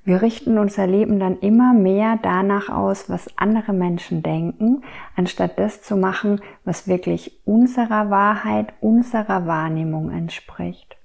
wir 0.07 0.23
richten 0.23 0.57
unser 0.57 0.87
Leben 0.87 1.19
dann 1.19 1.41
immer 1.41 1.75
mehr 1.75 2.17
danach 2.23 2.69
aus, 2.69 3.11
was 3.11 3.37
andere 3.37 3.73
Menschen 3.73 4.23
denken, 4.23 4.85
anstatt 5.17 5.59
das 5.59 5.83
zu 5.83 5.97
machen, 5.97 6.41
was 6.65 6.87
wirklich 6.87 7.41
unserer 7.45 8.09
Wahrheit, 8.09 8.73
unserer 8.81 9.49
Wahrnehmung 9.49 10.11
entspricht. 10.11 10.97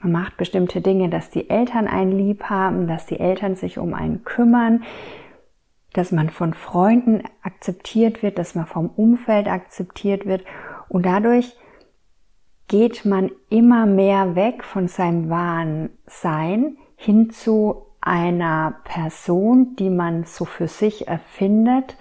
Man 0.00 0.12
macht 0.12 0.36
bestimmte 0.36 0.80
Dinge, 0.80 1.08
dass 1.08 1.30
die 1.30 1.50
Eltern 1.50 1.88
einen 1.88 2.12
lieb 2.12 2.44
haben, 2.44 2.86
dass 2.86 3.06
die 3.06 3.18
Eltern 3.18 3.56
sich 3.56 3.78
um 3.78 3.94
einen 3.94 4.22
kümmern, 4.22 4.84
dass 5.92 6.12
man 6.12 6.30
von 6.30 6.54
Freunden 6.54 7.24
akzeptiert 7.42 8.22
wird, 8.22 8.38
dass 8.38 8.54
man 8.54 8.66
vom 8.66 8.90
Umfeld 8.90 9.48
akzeptiert 9.48 10.24
wird 10.24 10.44
und 10.88 11.04
dadurch 11.04 11.56
geht 12.68 13.04
man 13.04 13.32
immer 13.50 13.86
mehr 13.86 14.36
weg 14.36 14.62
von 14.62 14.86
seinem 14.86 15.30
wahren 15.30 15.90
Sein 16.06 16.76
hin 17.04 17.30
zu 17.30 17.86
einer 18.00 18.76
Person, 18.84 19.76
die 19.76 19.90
man 19.90 20.24
so 20.24 20.44
für 20.44 20.68
sich 20.68 21.06
erfindet 21.06 21.96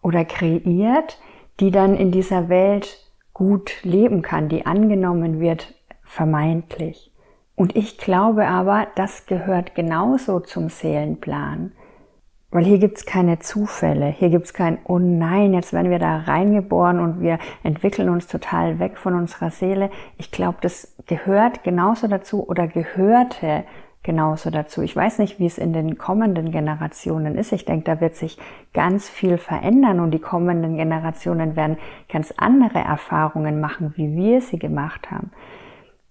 oder 0.00 0.24
kreiert, 0.24 1.20
die 1.60 1.70
dann 1.70 1.94
in 1.94 2.12
dieser 2.12 2.48
Welt 2.48 2.98
gut 3.32 3.82
leben 3.82 4.22
kann, 4.22 4.48
die 4.48 4.66
angenommen 4.66 5.40
wird, 5.40 5.74
vermeintlich. 6.04 7.12
Und 7.54 7.76
ich 7.76 7.98
glaube 7.98 8.46
aber, 8.46 8.86
das 8.94 9.26
gehört 9.26 9.74
genauso 9.74 10.40
zum 10.40 10.68
Seelenplan. 10.68 11.72
Weil 12.50 12.64
hier 12.64 12.78
gibt's 12.78 13.06
keine 13.06 13.38
Zufälle, 13.38 14.06
hier 14.06 14.28
gibt's 14.28 14.52
kein, 14.52 14.78
oh 14.84 14.98
nein, 14.98 15.54
jetzt 15.54 15.72
werden 15.72 15.90
wir 15.90 15.98
da 15.98 16.18
reingeboren 16.18 17.00
und 17.00 17.22
wir 17.22 17.38
entwickeln 17.62 18.10
uns 18.10 18.26
total 18.26 18.78
weg 18.78 18.98
von 18.98 19.14
unserer 19.14 19.50
Seele. 19.50 19.90
Ich 20.18 20.30
glaube, 20.30 20.58
das 20.60 20.94
gehört 21.06 21.64
genauso 21.64 22.08
dazu 22.08 22.46
oder 22.46 22.68
gehörte 22.68 23.64
genauso 24.02 24.50
dazu. 24.50 24.82
Ich 24.82 24.94
weiß 24.96 25.18
nicht, 25.18 25.38
wie 25.38 25.46
es 25.46 25.58
in 25.58 25.72
den 25.72 25.96
kommenden 25.96 26.50
Generationen 26.50 27.36
ist. 27.36 27.52
Ich 27.52 27.64
denke, 27.64 27.84
da 27.84 28.00
wird 28.00 28.16
sich 28.16 28.38
ganz 28.72 29.08
viel 29.08 29.38
verändern 29.38 30.00
und 30.00 30.10
die 30.10 30.18
kommenden 30.18 30.76
Generationen 30.76 31.56
werden 31.56 31.78
ganz 32.10 32.32
andere 32.36 32.80
Erfahrungen 32.80 33.60
machen, 33.60 33.94
wie 33.96 34.14
wir 34.16 34.40
sie 34.40 34.58
gemacht 34.58 35.10
haben. 35.10 35.30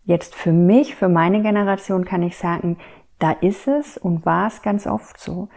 Jetzt 0.04 0.36
für 0.36 0.52
mich, 0.52 0.96
für 0.96 1.10
meine 1.10 1.42
Generation 1.42 2.06
kann 2.06 2.24
ich 2.24 2.38
sagen, 2.38 2.78
da 3.20 3.32
ist 3.32 3.68
es 3.68 3.98
und 3.98 4.26
war 4.26 4.48
es 4.48 4.62
ganz 4.62 4.88
oft 4.88 5.20
so, 5.20 5.50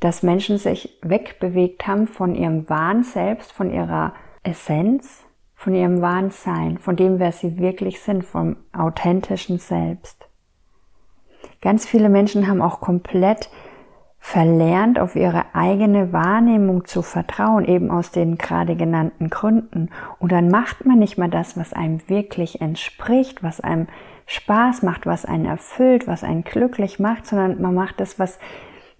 dass 0.00 0.22
Menschen 0.22 0.58
sich 0.58 0.98
wegbewegt 1.02 1.86
haben 1.86 2.06
von 2.06 2.34
ihrem 2.34 2.68
wahren 2.68 3.04
Selbst, 3.04 3.52
von 3.52 3.70
ihrer 3.70 4.14
Essenz, 4.42 5.24
von 5.54 5.74
ihrem 5.74 6.00
wahren 6.00 6.30
Sein, 6.30 6.78
von 6.78 6.96
dem, 6.96 7.18
wer 7.18 7.32
sie 7.32 7.58
wirklich 7.58 8.00
sind, 8.00 8.24
vom 8.24 8.56
authentischen 8.72 9.58
Selbst. 9.58 10.28
Ganz 11.64 11.86
viele 11.86 12.10
Menschen 12.10 12.46
haben 12.46 12.60
auch 12.60 12.80
komplett 12.80 13.48
verlernt, 14.18 14.98
auf 14.98 15.16
ihre 15.16 15.44
eigene 15.54 16.12
Wahrnehmung 16.12 16.84
zu 16.84 17.00
vertrauen, 17.00 17.64
eben 17.64 17.90
aus 17.90 18.10
den 18.10 18.36
gerade 18.36 18.76
genannten 18.76 19.30
Gründen. 19.30 19.88
Und 20.18 20.30
dann 20.30 20.50
macht 20.50 20.84
man 20.84 20.98
nicht 20.98 21.16
mal 21.16 21.30
das, 21.30 21.56
was 21.56 21.72
einem 21.72 22.06
wirklich 22.06 22.60
entspricht, 22.60 23.42
was 23.42 23.62
einem 23.62 23.86
Spaß 24.26 24.82
macht, 24.82 25.06
was 25.06 25.24
einen 25.24 25.46
erfüllt, 25.46 26.06
was 26.06 26.22
einen 26.22 26.44
glücklich 26.44 26.98
macht, 26.98 27.26
sondern 27.26 27.62
man 27.62 27.74
macht 27.74 27.98
das, 27.98 28.18
was 28.18 28.38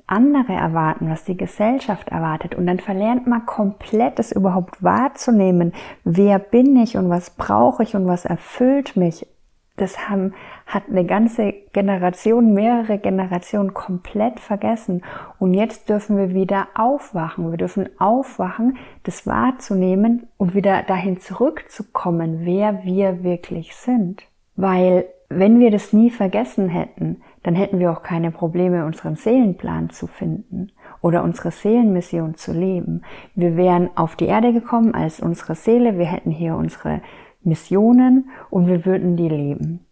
andere 0.07 0.55
erwarten, 0.55 1.11
was 1.11 1.25
die 1.25 1.37
Gesellschaft 1.37 2.09
erwartet. 2.09 2.55
Und 2.55 2.67
dann 2.67 2.81
verlernt 2.81 3.27
man 3.27 3.45
komplett 3.45 4.19
es 4.19 4.33
überhaupt 4.33 4.83
wahrzunehmen, 4.83 5.75
wer 6.05 6.39
bin 6.39 6.77
ich 6.77 6.97
und 6.97 7.11
was 7.11 7.29
brauche 7.29 7.83
ich 7.83 7.95
und 7.95 8.07
was 8.07 8.25
erfüllt 8.25 8.97
mich 8.97 9.27
das 9.77 10.09
haben, 10.09 10.35
hat 10.67 10.85
eine 10.89 11.05
ganze 11.05 11.53
Generation, 11.73 12.55
mehrere 12.55 12.99
Generationen 12.99 13.75
komplett 13.75 14.39
vergessen. 14.39 15.03
Und 15.39 15.55
jetzt 15.55 15.89
dürfen 15.89 16.17
wir 16.17 16.33
wieder 16.33 16.69
aufwachen. 16.75 17.51
Wir 17.51 17.59
dürfen 17.59 17.89
aufwachen, 17.99 18.77
das 19.03 19.27
wahrzunehmen 19.27 20.29
und 20.37 20.55
wieder 20.55 20.83
dahin 20.85 21.19
zurückzukommen, 21.19 22.41
wer 22.45 22.85
wir 22.85 23.25
wirklich 23.25 23.75
sind. 23.75 24.23
Weil 24.55 25.07
wenn 25.29 25.59
wir 25.59 25.73
das 25.73 25.93
nie 25.93 26.11
vergessen 26.11 26.69
hätten, 26.69 27.23
dann 27.43 27.57
hätten 27.57 27.79
wir 27.81 27.91
auch 27.91 28.03
keine 28.03 28.31
Probleme, 28.31 28.87
unseren 28.87 29.17
Seelenplan 29.17 29.91
zu 29.91 30.07
finden 30.07 30.71
oder 31.01 31.25
unsere 31.25 31.51
Seelenmission 31.51 32.37
zu 32.37 32.53
leben. 32.53 33.03
Wir 33.35 33.57
wären 33.57 33.91
auf 33.97 34.15
die 34.17 34.27
Erde 34.27 34.53
gekommen 34.53 34.95
als 34.95 35.21
unsere 35.21 35.55
Seele, 35.55 35.99
wir 35.99 36.07
hätten 36.07 36.31
hier 36.31 36.55
unsere 36.55 37.03
Missionen 37.47 38.31
und 38.51 38.67
wir 38.67 38.85
würden 38.85 39.17
die 39.17 39.29
leben. 39.29 39.87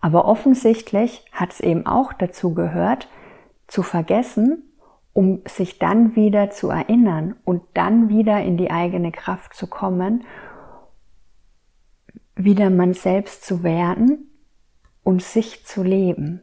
Aber 0.00 0.26
offensichtlich 0.26 1.24
hat 1.32 1.52
es 1.52 1.60
eben 1.60 1.86
auch 1.86 2.12
dazu 2.12 2.52
gehört, 2.54 3.08
zu 3.66 3.82
vergessen, 3.82 4.62
um 5.14 5.42
sich 5.46 5.78
dann 5.78 6.16
wieder 6.16 6.50
zu 6.50 6.68
erinnern 6.68 7.36
und 7.44 7.62
dann 7.74 8.08
wieder 8.08 8.42
in 8.42 8.56
die 8.56 8.70
eigene 8.70 9.12
Kraft 9.12 9.54
zu 9.54 9.66
kommen, 9.66 10.24
wieder 12.34 12.68
man 12.68 12.94
selbst 12.94 13.44
zu 13.44 13.62
werden 13.62 14.30
und 15.04 15.22
sich 15.22 15.64
zu 15.64 15.82
leben, 15.82 16.42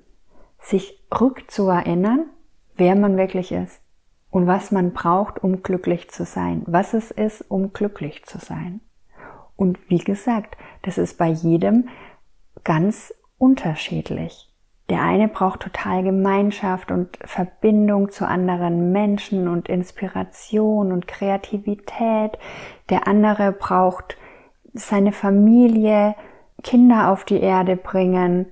sich 0.59 1.05
rückzuerinnern, 1.13 2.29
wer 2.77 2.95
man 2.95 3.17
wirklich 3.17 3.51
ist 3.51 3.81
und 4.29 4.47
was 4.47 4.71
man 4.71 4.93
braucht, 4.93 5.43
um 5.43 5.61
glücklich 5.61 6.09
zu 6.09 6.25
sein, 6.25 6.63
was 6.65 6.93
es 6.93 7.11
ist, 7.11 7.41
um 7.51 7.73
glücklich 7.73 8.23
zu 8.25 8.39
sein. 8.39 8.81
Und 9.61 9.77
wie 9.89 9.99
gesagt, 9.99 10.57
das 10.81 10.97
ist 10.97 11.19
bei 11.19 11.27
jedem 11.27 11.87
ganz 12.63 13.13
unterschiedlich. 13.37 14.51
Der 14.89 15.03
eine 15.03 15.27
braucht 15.27 15.59
total 15.59 16.01
Gemeinschaft 16.01 16.89
und 16.89 17.19
Verbindung 17.23 18.09
zu 18.09 18.27
anderen 18.27 18.91
Menschen 18.91 19.47
und 19.47 19.69
Inspiration 19.69 20.91
und 20.91 21.07
Kreativität. 21.07 22.39
Der 22.89 23.07
andere 23.07 23.51
braucht 23.51 24.17
seine 24.73 25.11
Familie, 25.11 26.15
Kinder 26.63 27.11
auf 27.11 27.23
die 27.23 27.39
Erde 27.39 27.75
bringen, 27.75 28.47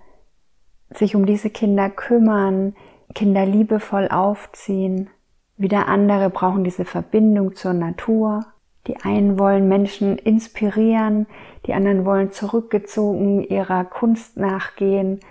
sich 0.92 1.16
um 1.16 1.26
diese 1.26 1.50
Kinder 1.50 1.90
kümmern, 1.90 2.76
Kinder 3.16 3.48
liebevoll 3.48 4.10
aufziehen. 4.10 5.10
Wieder 5.58 5.88
andere 5.88 6.30
brauchen 6.30 6.64
diese 6.64 6.86
Verbindung 6.86 7.56
zur 7.56 7.74
Natur. 7.74 8.46
Die 8.90 8.98
einen 8.98 9.40
wollen 9.40 9.70
Menschen 9.70 10.18
inspirieren, 10.18 11.28
die 11.66 11.74
anderen 11.74 12.04
wollen 12.04 12.32
zurückgezogen 12.34 13.46
ihrer 13.46 13.86
Kunst 13.86 14.36
nachgehen 14.36 15.22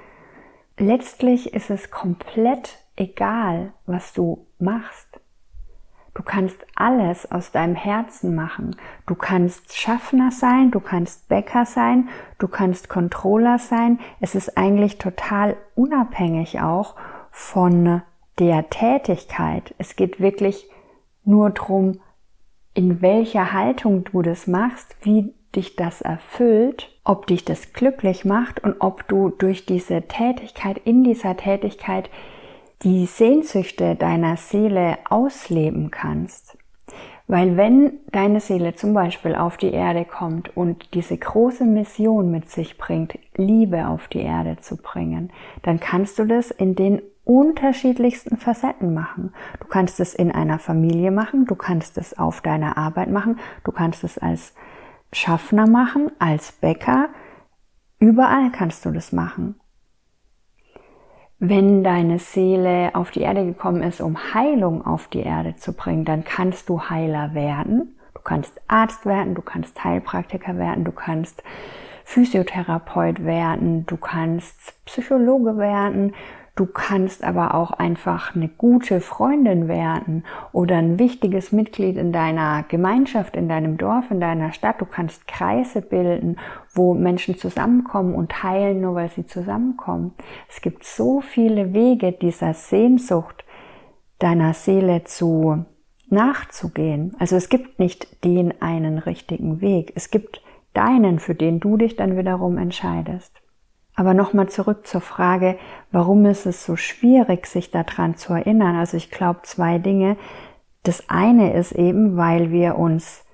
letztlich 0.79 1.55
ist 1.55 1.71
es 1.71 1.91
komplett 1.91 2.79
egal, 2.97 3.73
was 3.87 4.13
du 4.13 4.47
machst. 4.59 5.21
Du 6.15 6.23
kannst 6.25 6.57
alles 6.75 7.31
aus 7.31 7.53
deinem 7.53 7.77
Herzen 7.77 8.35
machen. 8.35 8.75
Du 9.07 9.15
kannst 9.15 9.77
Schaffner 9.77 10.33
sein, 10.33 10.73
du 10.73 10.81
kannst 10.81 11.29
Bäcker 11.29 11.65
sein, 11.65 12.09
du 12.39 12.49
kannst 12.49 12.89
Controller 12.89 13.59
sein. 13.59 14.01
Es 14.21 14.35
ist 14.35 14.59
eigentlich 14.59 14.99
total 14.99 15.57
unabhängig 15.77 16.61
auch 16.61 16.97
von 17.31 18.03
der 18.41 18.69
Tätigkeit. 18.69 19.75
Es 19.79 19.95
geht 19.95 20.19
wirklich 20.19 20.69
nur 21.25 21.51
darum, 21.51 22.01
in 22.79 23.03
welcher 23.03 23.53
Haltung 23.53 24.05
du 24.05 24.23
das 24.23 24.47
machst, 24.47 24.95
wie 25.03 25.35
dich 25.57 25.75
das 25.75 26.01
erfüllt, 26.01 26.97
ob 27.03 27.27
dich 27.27 27.45
das 27.45 27.73
glücklich 27.73 28.25
macht 28.25 28.63
und 28.63 28.77
ob 28.79 29.09
du 29.09 29.31
durch 29.31 29.67
diese 29.67 30.03
Tätigkeit, 30.03 30.81
in 30.85 31.03
dieser 31.03 31.37
Tätigkeit 31.37 32.09
die 32.85 33.07
Sehnsüchte 33.07 33.97
deiner 33.97 34.37
Seele 34.37 34.97
ausleben 35.11 35.91
kannst. 35.91 36.57
Weil 37.27 37.57
wenn 37.57 37.95
deine 38.13 38.39
Seele 38.39 38.77
zum 38.77 38.95
Beispiel 38.95 39.35
auf 39.35 39.57
die 39.57 39.73
Erde 39.73 40.05
kommt 40.05 40.57
und 40.57 40.95
diese 40.95 41.19
große 41.19 41.65
Mission 41.65 42.31
mit 42.31 42.49
sich 42.49 42.79
bringt, 42.79 43.19
Liebe 43.35 43.89
auf 43.89 44.07
die 44.07 44.21
Erde 44.21 44.57
zu 44.59 44.77
bringen, 44.77 45.33
dann 45.63 45.81
kannst 45.81 46.21
du 46.21 46.27
das 46.27 46.53
in 46.53 46.77
den 46.77 47.03
unterschiedlichsten 47.29 48.39
Facetten 48.39 48.95
machen. 48.95 49.35
Du 49.61 49.67
kannst 49.67 50.01
es 50.01 50.15
in 50.15 50.33
einer 50.33 50.59
Familie 50.59 51.11
machen, 51.11 51.45
du 51.45 51.57
kannst 51.57 51.99
es 51.99 52.19
auf 52.19 52.41
deiner 52.41 52.79
Arbeit 52.79 53.11
machen, 53.11 53.39
du 53.65 53.71
kannst 53.71 54.03
es 54.03 54.17
als 54.17 54.55
Schaffner 55.13 55.69
machen, 55.69 56.11
als 56.19 56.53
Bäcker. 56.53 57.11
Überall 57.99 58.51
kannst 58.51 58.87
du 58.87 58.93
das 58.93 59.13
machen. 59.13 59.61
Wenn 61.39 61.85
deine 61.85 62.19
Seele 62.19 62.95
auf 62.95 63.11
die 63.11 63.21
Erde 63.21 63.45
gekommen 63.45 63.83
ist, 63.83 64.01
um 64.01 64.17
Heilung 64.33 64.85
auf 64.85 65.09
die 65.09 65.21
Erde 65.21 65.55
zu 65.55 65.75
bringen, 65.75 66.07
dann 66.07 66.25
kannst 66.25 66.71
du 66.71 66.89
Heiler 66.89 67.35
werden. 67.35 67.99
Du 68.15 68.23
kannst 68.23 68.59
Arzt 68.69 69.05
werden, 69.05 69.35
du 69.35 69.43
kannst 69.43 69.85
Heilpraktiker 69.85 70.57
werden, 70.57 70.85
du 70.85 70.93
kannst 70.93 71.43
Physiotherapeut 72.05 73.23
werden, 73.23 73.85
du 73.85 73.99
kannst 73.99 74.83
Psychologe 74.87 75.59
werden, 75.59 76.15
Du 76.59 76.67
kannst 76.67 77.23
aber 77.23 77.55
auch 77.55 77.71
einfach 77.71 78.35
eine 78.35 78.49
gute 78.49 79.01
Freundin 79.01 79.69
werden 79.69 80.25
oder 80.51 80.79
ein 80.79 80.99
wichtiges 80.99 81.53
Mitglied 81.53 81.97
in 81.97 82.11
deiner 82.11 82.65
Gemeinschaft, 82.65 83.37
in 83.37 83.49
deinem 83.49 83.77
Dorf, 83.77 84.11
in 84.11 84.19
deiner 84.19 84.53
Stadt. 84.53 84.81
Du 84.81 84.85
kannst 84.85 85.29
Kreise 85.29 85.83
bilden, 85.83 86.37
wo 86.75 86.95
Menschen 86.95 87.39
zusammenkommen 87.39 88.13
und 88.13 88.43
heilen, 88.43 88.81
nur 88.81 88.97
weil 88.97 89.09
sie 89.09 89.25
zusammenkommen. 89.25 90.15
Es 90.49 90.61
gibt 90.61 90.83
so 90.83 91.21
viele 91.21 91.75
Wege 91.75 92.11
dieser 92.11 92.55
Sehnsucht 92.55 93.45
deiner 94.19 94.53
Seele 94.53 95.05
zu 95.05 95.65
nachzugehen. 96.09 97.15
Also 97.21 97.37
es 97.37 97.51
gibt 97.51 97.79
nicht 97.79 98.25
den 98.25 98.61
einen 98.61 98.99
richtigen 98.99 99.61
Weg. 99.61 99.93
Es 99.95 100.11
gibt 100.11 100.43
deinen, 100.75 101.21
für 101.21 101.37
den 101.37 101.61
du 101.61 101.77
dich 101.77 101.95
dann 101.95 102.17
wiederum 102.17 102.59
entscheidest. 102.59 103.41
Aber 103.99 104.15
nochmal 104.15 104.49
zurück 104.49 104.87
zur 104.87 105.01
Frage, 105.01 105.59
warum 105.91 106.25
ist 106.25 106.47
es 106.47 106.65
so 106.65 106.77
schwierig, 106.77 107.49
sich 107.49 107.73
daran 107.73 108.15
zu 108.15 108.33
erinnern? 108.33 108.77
Also 108.77 108.97
ich 108.97 109.11
glaube 109.11 109.41
zwei 109.43 109.79
Dinge. 109.79 110.17
Das 110.85 111.11
eine 111.11 111.53
ist 111.55 111.73
eben, 111.73 112.17
weil 112.17 112.53
wir 112.53 112.79
uns 112.79 113.25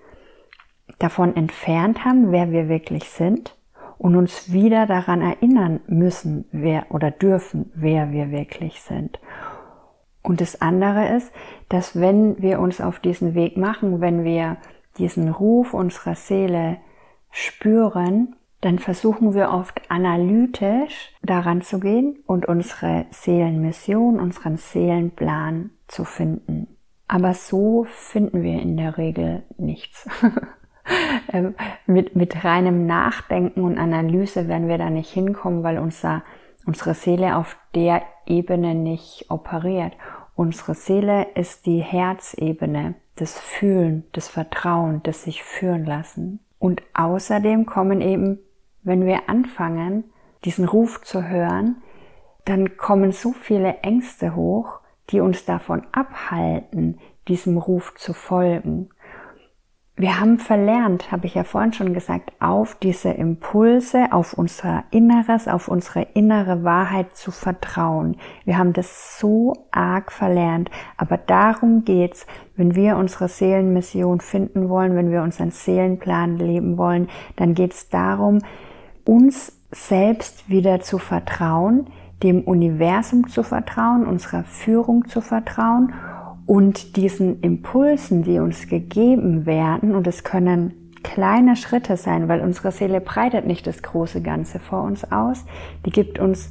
davon 0.99 1.37
entfernt 1.37 2.07
haben, 2.07 2.33
wer 2.33 2.51
wir 2.51 2.71
wirklich 2.71 3.11
sind 3.11 3.55
und 3.99 4.17
uns 4.17 4.55
wieder 4.55 4.87
daran 4.87 5.21
erinnern 5.21 5.81
müssen, 5.87 6.47
wer 6.51 6.87
oder 6.89 7.11
dürfen, 7.11 7.71
wer 7.75 8.11
wir 8.11 8.31
wirklich 8.31 8.81
sind. 8.81 9.21
Und 10.23 10.41
das 10.41 10.63
andere 10.63 11.15
ist, 11.15 11.31
dass 11.69 12.01
wenn 12.01 12.41
wir 12.41 12.59
uns 12.59 12.81
auf 12.81 13.01
diesen 13.01 13.35
Weg 13.35 13.59
machen, 13.59 14.01
wenn 14.01 14.25
wir 14.25 14.57
diesen 14.97 15.29
Ruf 15.29 15.75
unserer 15.75 16.15
Seele 16.15 16.79
spüren, 17.31 18.35
dann 18.65 18.79
versuchen 18.79 19.35
wir 19.35 19.51
oft 19.51 19.83
analytisch 19.91 21.13
daran 21.23 21.61
zu 21.61 21.81
gehen 21.81 22.23
und 22.27 22.47
unsere 22.47 23.05
Seelenmission, 23.11 24.19
unseren 24.19 24.57
Seelenplan 24.57 25.71
zu 25.87 26.05
finden. 26.05 26.69
Aber 27.07 27.35
so 27.35 27.85
finden 27.85 28.43
wir 28.43 28.63
in 28.63 28.79
der 28.79 28.97
Regel 28.97 29.43
nichts. 29.59 30.09
Ähm, 31.33 31.55
mit, 31.87 32.15
mit 32.15 32.45
reinem 32.45 32.85
Nachdenken 32.85 33.63
und 33.63 33.79
Analyse 33.79 34.49
werden 34.49 34.69
wir 34.69 34.77
da 34.77 34.91
nicht 34.91 35.11
hinkommen, 35.11 35.63
weil 35.63 35.79
unser, 35.79 36.23
unsere 36.67 36.93
Seele 36.93 37.39
auf 37.39 37.57
der 37.75 38.03
Ebene 38.27 38.75
nicht 38.75 39.31
operiert. 39.31 39.95
Unsere 40.35 40.75
Seele 40.75 41.27
ist 41.37 41.65
die 41.65 41.79
Herzebene, 41.79 42.97
das 43.17 43.41
Fühlen, 43.41 44.05
das 44.13 44.29
Vertrauen, 44.29 45.03
das 45.05 45.23
sich 45.23 45.43
führen 45.43 45.87
lassen. 45.87 46.41
Und 46.59 46.83
außerdem 46.93 47.65
kommen 47.65 48.03
eben 48.03 48.41
wenn 48.85 49.05
wir 49.07 49.29
anfangen, 49.29 50.05
diesen 50.45 50.67
Ruf 50.67 51.03
zu 51.03 51.29
hören, 51.29 51.83
dann 52.45 52.77
kommen 52.77 53.13
so 53.13 53.33
viele 53.33 53.79
Ängste 53.79 54.37
hoch, 54.37 54.81
die 55.11 55.21
uns 55.21 55.45
davon 55.45 55.87
abhalten, 55.93 56.99
diesem 57.29 57.57
Ruf 57.59 57.95
zu 57.97 58.13
folgen. 58.13 58.91
Wir 59.97 60.19
haben 60.19 60.41
verlernt, 60.41 61.13
habe 61.13 61.27
ich 61.27 61.37
ja 61.37 61.45
vorhin 61.45 61.73
schon 61.73 61.95
gesagt, 61.95 62.33
auf 62.41 62.75
diese 62.75 63.11
Impulse, 63.11 64.13
auf 64.13 64.33
unser 64.35 64.83
Inneres, 64.91 65.47
auf 65.47 65.69
unsere 65.69 66.03
innere 66.15 66.65
Wahrheit 66.65 67.17
zu 67.17 67.31
vertrauen. 67.31 68.17
Wir 68.45 68.59
haben 68.59 68.73
das 68.73 69.21
so 69.21 69.53
arg 69.71 70.11
verlernt. 70.11 70.69
Aber 70.97 71.17
darum 71.17 71.85
geht's, 71.85 72.27
wenn 72.57 72.75
wir 72.75 72.97
unsere 72.97 73.29
Seelenmission 73.29 74.21
finden 74.21 74.69
wollen, 74.69 74.97
wenn 74.97 75.13
wir 75.13 75.23
unseren 75.23 75.53
Seelenplan 75.53 76.39
leben 76.39 76.77
wollen, 76.77 77.09
dann 77.37 77.55
geht's 77.55 77.89
darum, 77.89 78.41
uns 79.05 79.53
selbst 79.71 80.49
wieder 80.49 80.81
zu 80.81 80.99
vertrauen, 80.99 81.89
dem 82.23 82.43
Universum 82.43 83.29
zu 83.29 83.43
vertrauen, 83.43 84.07
unserer 84.07 84.45
Führung 84.45 85.09
zu 85.09 85.21
vertrauen 85.21 85.93
und 86.47 86.97
diesen 86.97 87.41
Impulsen, 87.41 88.23
die 88.23 88.39
uns 88.39 88.69
gegeben 88.69 89.47
werden, 89.47 89.95
und 89.95 90.07
es 90.07 90.25
können 90.25 90.75
kleine 91.03 91.57
Schritte 91.57 91.97
sein, 91.97 92.29
weil 92.29 92.41
unsere 92.41 92.73
Seele 92.73 93.01
breitet 93.01 93.47
nicht 93.47 93.67
das 93.67 93.83
große 93.83 94.23
Ganze 94.23 94.59
vor 94.59 94.83
uns 94.83 95.11
aus, 95.11 95.45
die 95.85 95.91
gibt 95.91 96.19
uns 96.19 96.51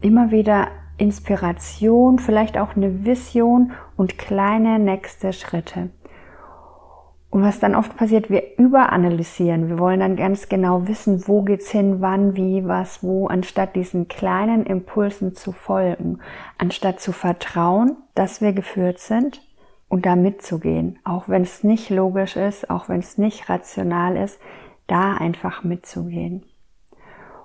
immer 0.00 0.30
wieder 0.30 0.68
Inspiration, 0.98 2.18
vielleicht 2.18 2.58
auch 2.58 2.74
eine 2.74 3.04
Vision 3.04 3.72
und 3.96 4.18
kleine 4.18 4.78
nächste 4.78 5.32
Schritte. 5.32 5.90
Und 7.36 7.42
was 7.42 7.60
dann 7.60 7.74
oft 7.74 7.98
passiert, 7.98 8.30
wir 8.30 8.56
überanalysieren. 8.56 9.68
Wir 9.68 9.78
wollen 9.78 10.00
dann 10.00 10.16
ganz 10.16 10.48
genau 10.48 10.88
wissen, 10.88 11.28
wo 11.28 11.42
geht's 11.42 11.70
hin, 11.70 12.00
wann, 12.00 12.34
wie, 12.34 12.66
was, 12.66 13.02
wo, 13.02 13.26
anstatt 13.26 13.76
diesen 13.76 14.08
kleinen 14.08 14.64
Impulsen 14.64 15.34
zu 15.34 15.52
folgen, 15.52 16.20
anstatt 16.56 16.98
zu 16.98 17.12
vertrauen, 17.12 17.98
dass 18.14 18.40
wir 18.40 18.54
geführt 18.54 19.00
sind 19.00 19.42
und 19.90 20.06
da 20.06 20.16
mitzugehen, 20.16 20.98
auch 21.04 21.28
wenn 21.28 21.42
es 21.42 21.62
nicht 21.62 21.90
logisch 21.90 22.36
ist, 22.36 22.70
auch 22.70 22.88
wenn 22.88 23.00
es 23.00 23.18
nicht 23.18 23.50
rational 23.50 24.16
ist, 24.16 24.40
da 24.86 25.12
einfach 25.12 25.62
mitzugehen. 25.62 26.42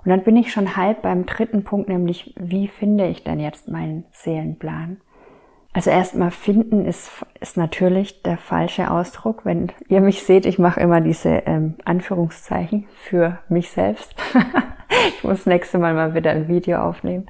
Und 0.04 0.08
dann 0.08 0.24
bin 0.24 0.38
ich 0.38 0.52
schon 0.52 0.74
halb 0.74 1.02
beim 1.02 1.26
dritten 1.26 1.64
Punkt, 1.64 1.90
nämlich 1.90 2.34
wie 2.40 2.68
finde 2.68 3.08
ich 3.08 3.24
denn 3.24 3.40
jetzt 3.40 3.68
meinen 3.68 4.04
Seelenplan? 4.12 5.02
Also 5.74 5.90
erstmal 5.90 6.30
finden 6.30 6.84
ist, 6.84 7.10
ist 7.40 7.56
natürlich 7.56 8.22
der 8.22 8.36
falsche 8.36 8.90
Ausdruck. 8.90 9.44
Wenn 9.44 9.72
ihr 9.88 10.02
mich 10.02 10.22
seht, 10.22 10.44
ich 10.44 10.58
mache 10.58 10.80
immer 10.80 11.00
diese 11.00 11.30
ähm, 11.46 11.74
Anführungszeichen 11.84 12.86
für 12.94 13.38
mich 13.48 13.70
selbst. 13.70 14.14
ich 15.08 15.24
muss 15.24 15.46
nächste 15.46 15.78
Mal 15.78 15.94
mal 15.94 16.14
wieder 16.14 16.30
ein 16.30 16.48
Video 16.48 16.80
aufnehmen. 16.82 17.26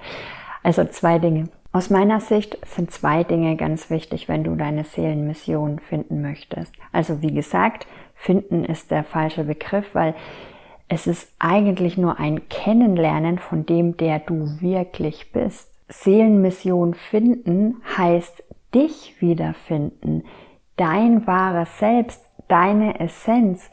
Also 0.64 0.84
zwei 0.84 1.20
Dinge. 1.20 1.48
Aus 1.74 1.88
meiner 1.88 2.20
Sicht 2.20 2.58
sind 2.66 2.90
zwei 2.90 3.24
Dinge 3.24 3.56
ganz 3.56 3.88
wichtig, 3.90 4.28
wenn 4.28 4.44
du 4.44 4.56
deine 4.56 4.84
Seelenmission 4.84 5.78
finden 5.78 6.20
möchtest. 6.20 6.74
Also 6.90 7.22
wie 7.22 7.32
gesagt, 7.32 7.86
finden 8.14 8.64
ist 8.64 8.90
der 8.90 9.04
falsche 9.04 9.44
Begriff, 9.44 9.94
weil 9.94 10.14
es 10.88 11.06
ist 11.06 11.32
eigentlich 11.38 11.96
nur 11.96 12.18
ein 12.20 12.48
Kennenlernen 12.50 13.38
von 13.38 13.64
dem, 13.64 13.96
der 13.96 14.18
du 14.18 14.60
wirklich 14.60 15.32
bist. 15.32 15.71
Seelenmission 15.92 16.94
finden 16.94 17.82
heißt 17.96 18.42
dich 18.74 19.20
wiederfinden, 19.20 20.24
dein 20.76 21.26
wahres 21.26 21.78
Selbst, 21.78 22.24
deine 22.48 22.98
Essenz, 23.00 23.70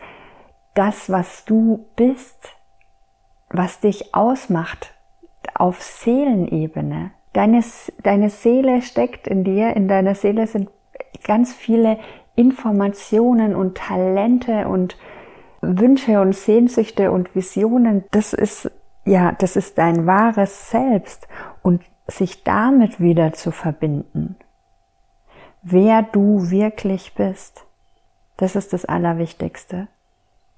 das, 0.76 1.10
was 1.10 1.46
du 1.46 1.88
bist, 1.96 2.56
was 3.50 3.80
dich 3.80 4.14
ausmacht 4.14 4.94
auf 5.56 5.82
Seelenebene. 5.82 7.12
Deine, 7.34 7.64
deine 8.04 8.30
Seele 8.30 8.82
steckt 8.82 9.28
in 9.28 9.44
dir, 9.44 9.76
in 9.76 9.88
deiner 9.88 10.16
Seele 10.16 10.48
sind 10.48 10.70
ganz 11.24 11.54
viele 11.54 12.00
Informationen 12.36 13.56
und 13.56 13.78
Talente 13.78 14.68
und 14.68 14.98
Wünsche 15.62 16.22
und 16.22 16.34
Sehnsüchte 16.36 17.12
und 17.12 17.36
Visionen. 17.36 18.06
Das 18.12 18.34
ist, 18.34 18.72
ja, 19.06 19.34
das 19.34 19.56
ist 19.56 19.78
dein 19.78 20.06
wahres 20.06 20.70
Selbst 20.72 21.28
und 21.62 21.84
sich 22.10 22.44
damit 22.44 23.00
wieder 23.00 23.34
zu 23.34 23.52
verbinden. 23.52 24.36
Wer 25.62 26.04
du 26.04 26.50
wirklich 26.50 27.14
bist. 27.16 27.66
Das 28.38 28.56
ist 28.56 28.72
das 28.74 28.86
Allerwichtigste. 28.86 29.88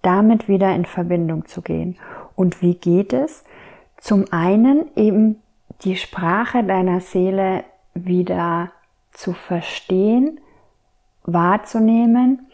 Damit 0.02 0.48
wieder 0.48 0.74
in 0.74 0.86
Verbindung 0.86 1.46
zu 1.46 1.62
gehen. 1.62 1.98
Und 2.36 2.62
wie 2.62 2.76
geht 2.76 3.14
es? 3.14 3.44
Zum 3.98 4.26
einen 4.32 4.90
eben 4.96 5.42
die 5.82 5.96
Sprache 5.96 6.64
deiner 6.64 7.00
Seele 7.02 7.64
wieder 7.94 8.72
zu 9.12 9.34
verstehen, 9.34 10.40
wahrzunehmen, 11.24 12.48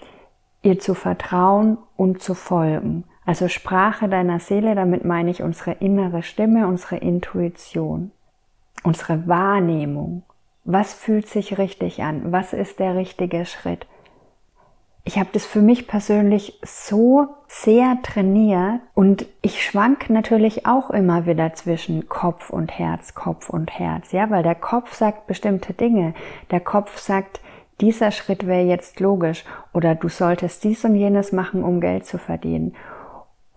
ihr 0.61 0.79
zu 0.79 0.93
vertrauen 0.93 1.77
und 1.95 2.21
zu 2.21 2.33
folgen. 2.33 3.03
Also 3.25 3.49
Sprache 3.49 4.07
deiner 4.07 4.39
Seele, 4.39 4.75
damit 4.75 5.03
meine 5.03 5.29
ich 5.29 5.43
unsere 5.43 5.71
innere 5.73 6.23
Stimme, 6.23 6.67
unsere 6.67 6.97
Intuition, 6.97 8.11
unsere 8.87 9.27
Wahrnehmung. 9.27 10.23
Was 10.65 10.93
fühlt 10.93 11.27
sich 11.27 11.57
richtig 11.57 12.01
an? 12.01 12.31
Was 12.31 12.53
ist 12.53 12.79
der 12.79 12.95
richtige 12.95 13.45
Schritt? 13.45 13.85
ich 15.07 15.17
habe 15.17 15.29
das 15.31 15.45
für 15.45 15.61
mich 15.61 15.87
persönlich 15.87 16.59
so 16.65 17.27
sehr 17.47 17.97
trainiert 18.03 18.81
und 18.93 19.25
ich 19.41 19.63
schwank 19.63 20.09
natürlich 20.09 20.65
auch 20.65 20.89
immer 20.89 21.25
wieder 21.25 21.53
zwischen 21.53 22.09
Kopf 22.09 22.49
und 22.49 22.77
Herz, 22.77 23.13
Kopf 23.13 23.49
und 23.49 23.79
Herz, 23.79 24.11
ja, 24.11 24.29
weil 24.29 24.43
der 24.43 24.53
Kopf 24.53 24.93
sagt 24.93 25.25
bestimmte 25.25 25.71
Dinge. 25.71 26.13
Der 26.51 26.59
Kopf 26.59 26.97
sagt, 26.97 27.39
dieser 27.79 28.11
Schritt 28.11 28.47
wäre 28.47 28.65
jetzt 28.65 28.99
logisch 28.99 29.45
oder 29.71 29.95
du 29.95 30.09
solltest 30.09 30.65
dies 30.65 30.83
und 30.83 30.95
jenes 30.95 31.31
machen, 31.31 31.63
um 31.63 31.79
Geld 31.79 32.05
zu 32.05 32.17
verdienen. 32.17 32.75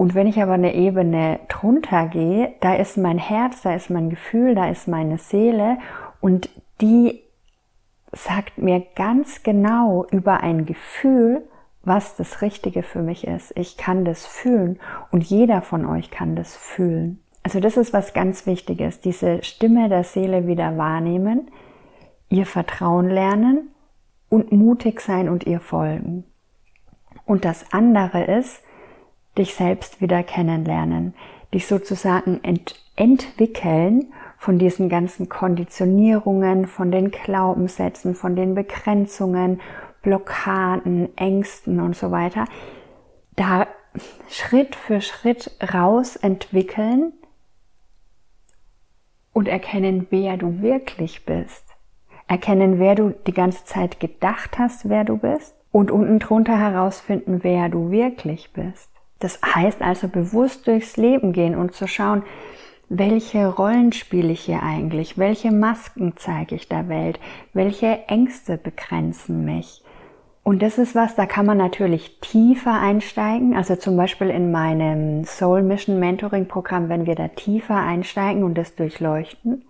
Und 0.01 0.15
wenn 0.15 0.27
ich 0.27 0.43
aber 0.43 0.55
eine 0.55 0.75
Ebene 0.75 1.41
drunter 1.49 2.07
gehe, 2.07 2.55
da 2.61 2.75
ist 2.75 2.97
mein 2.97 3.19
Herz, 3.19 3.61
da 3.61 3.75
ist 3.75 3.91
mein 3.91 4.09
Gefühl, 4.09 4.55
da 4.55 4.71
ist 4.71 4.89
meine 4.89 5.19
Seele 5.19 5.77
und 6.23 6.49
die 6.81 7.21
sagt 8.11 8.57
mir 8.57 8.83
ganz 8.97 9.43
genau 9.43 10.07
über 10.11 10.41
ein 10.41 10.65
Gefühl, 10.65 11.47
was 11.83 12.17
das 12.17 12.41
Richtige 12.41 12.83
für 12.83 13.03
mich 13.03 13.27
ist. 13.27 13.53
Ich 13.59 13.77
kann 13.77 14.07
das 14.07 14.25
fühlen 14.25 14.81
und 15.11 15.23
jeder 15.23 15.61
von 15.61 15.85
euch 15.85 16.11
kann 16.11 16.35
das 16.35 16.57
fühlen. 16.57 17.23
Also 17.43 17.61
das 17.61 17.77
ist 17.77 17.93
was 17.93 18.15
ganz 18.15 18.47
Wichtiges, 18.47 19.01
diese 19.01 19.43
Stimme 19.43 19.91
der 19.91 20.05
Seele 20.05 20.47
wieder 20.47 20.79
wahrnehmen, 20.79 21.51
ihr 22.31 22.47
Vertrauen 22.47 23.11
lernen 23.11 23.69
und 24.31 24.51
mutig 24.51 25.03
sein 25.03 25.29
und 25.29 25.45
ihr 25.45 25.61
folgen. 25.61 26.25
Und 27.27 27.45
das 27.45 27.71
andere 27.71 28.25
ist, 28.25 28.63
dich 29.37 29.55
selbst 29.55 30.01
wieder 30.01 30.23
kennenlernen, 30.23 31.15
dich 31.53 31.67
sozusagen 31.67 32.41
ent 32.43 32.77
entwickeln 32.97 34.13
von 34.37 34.59
diesen 34.59 34.91
ganzen 34.91 35.29
Konditionierungen, 35.31 36.67
von 36.67 36.91
den 36.91 37.11
Glaubenssätzen, 37.11 38.15
von 38.15 38.37
den 38.37 38.55
Begrenzungen, 38.55 39.61
Blockaden, 40.03 41.17
Ängsten 41.17 41.81
und 41.81 41.97
so 41.97 42.11
weiter, 42.11 42.45
da 43.37 43.67
Schritt 44.29 44.77
für 44.77 45.01
Schritt 45.01 45.51
raus 45.73 46.17
entwickeln 46.17 47.13
und 49.33 49.49
erkennen, 49.49 50.07
wer 50.11 50.37
du 50.37 50.61
wirklich 50.61 51.25
bist. 51.25 51.65
Erkennen, 52.29 52.79
wer 52.79 52.95
du 52.95 53.11
die 53.27 53.33
ganze 53.33 53.65
Zeit 53.65 53.99
gedacht 53.99 54.59
hast, 54.59 54.89
wer 54.89 55.05
du 55.05 55.17
bist 55.17 55.55
und 55.73 55.91
unten 55.91 56.19
drunter 56.19 56.59
herausfinden, 56.59 57.41
wer 57.43 57.69
du 57.69 57.91
wirklich 57.91 58.53
bist. 58.53 58.91
Das 59.21 59.39
heißt 59.43 59.83
also 59.83 60.09
bewusst 60.09 60.67
durchs 60.67 60.97
Leben 60.97 61.33
gehen 61.33 61.55
und 61.55 61.75
zu 61.75 61.87
schauen, 61.87 62.23
welche 62.89 63.47
Rollen 63.47 63.93
spiele 63.93 64.33
ich 64.33 64.41
hier 64.41 64.65
eigentlich? 64.65 65.17
Welche 65.17 65.53
Masken 65.53 66.15
zeige 66.17 66.57
ich 66.57 66.69
der 66.69 66.89
Welt? 66.89 67.21
Welche 67.53 68.09
Ängste 68.09 68.59
begrenzen 68.59 69.45
mich? 69.45 69.85
Und 70.43 70.63
das 70.63 70.79
ist 70.79 70.97
was, 70.97 71.15
da 71.15 71.27
kann 71.27 71.47
man 71.47 71.59
natürlich 71.59 72.19
tiefer 72.21 72.81
einsteigen. 72.81 73.55
Also 73.55 73.77
zum 73.77 73.97
Beispiel 73.97 74.31
in 74.31 74.51
meinem 74.51 75.25
Soul 75.25 75.63
Mission 75.63 76.01
Mentoring 76.01 76.49
Programm, 76.49 76.89
wenn 76.89 77.07
wir 77.07 77.15
da 77.15 77.29
tiefer 77.29 77.77
einsteigen 77.77 78.43
und 78.43 78.59
das 78.59 78.75
durchleuchten. 78.75 79.65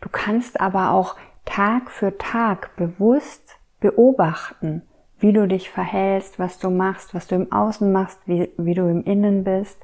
Du 0.00 0.08
kannst 0.10 0.60
aber 0.60 0.90
auch 0.90 1.14
Tag 1.44 1.90
für 1.90 2.18
Tag 2.18 2.74
bewusst 2.76 3.58
beobachten, 3.80 4.82
wie 5.20 5.32
du 5.32 5.48
dich 5.48 5.70
verhältst, 5.70 6.38
was 6.38 6.58
du 6.58 6.70
machst, 6.70 7.14
was 7.14 7.26
du 7.26 7.34
im 7.34 7.52
Außen 7.52 7.90
machst, 7.90 8.20
wie, 8.26 8.50
wie 8.56 8.74
du 8.74 8.88
im 8.88 9.04
Innen 9.04 9.44
bist. 9.44 9.78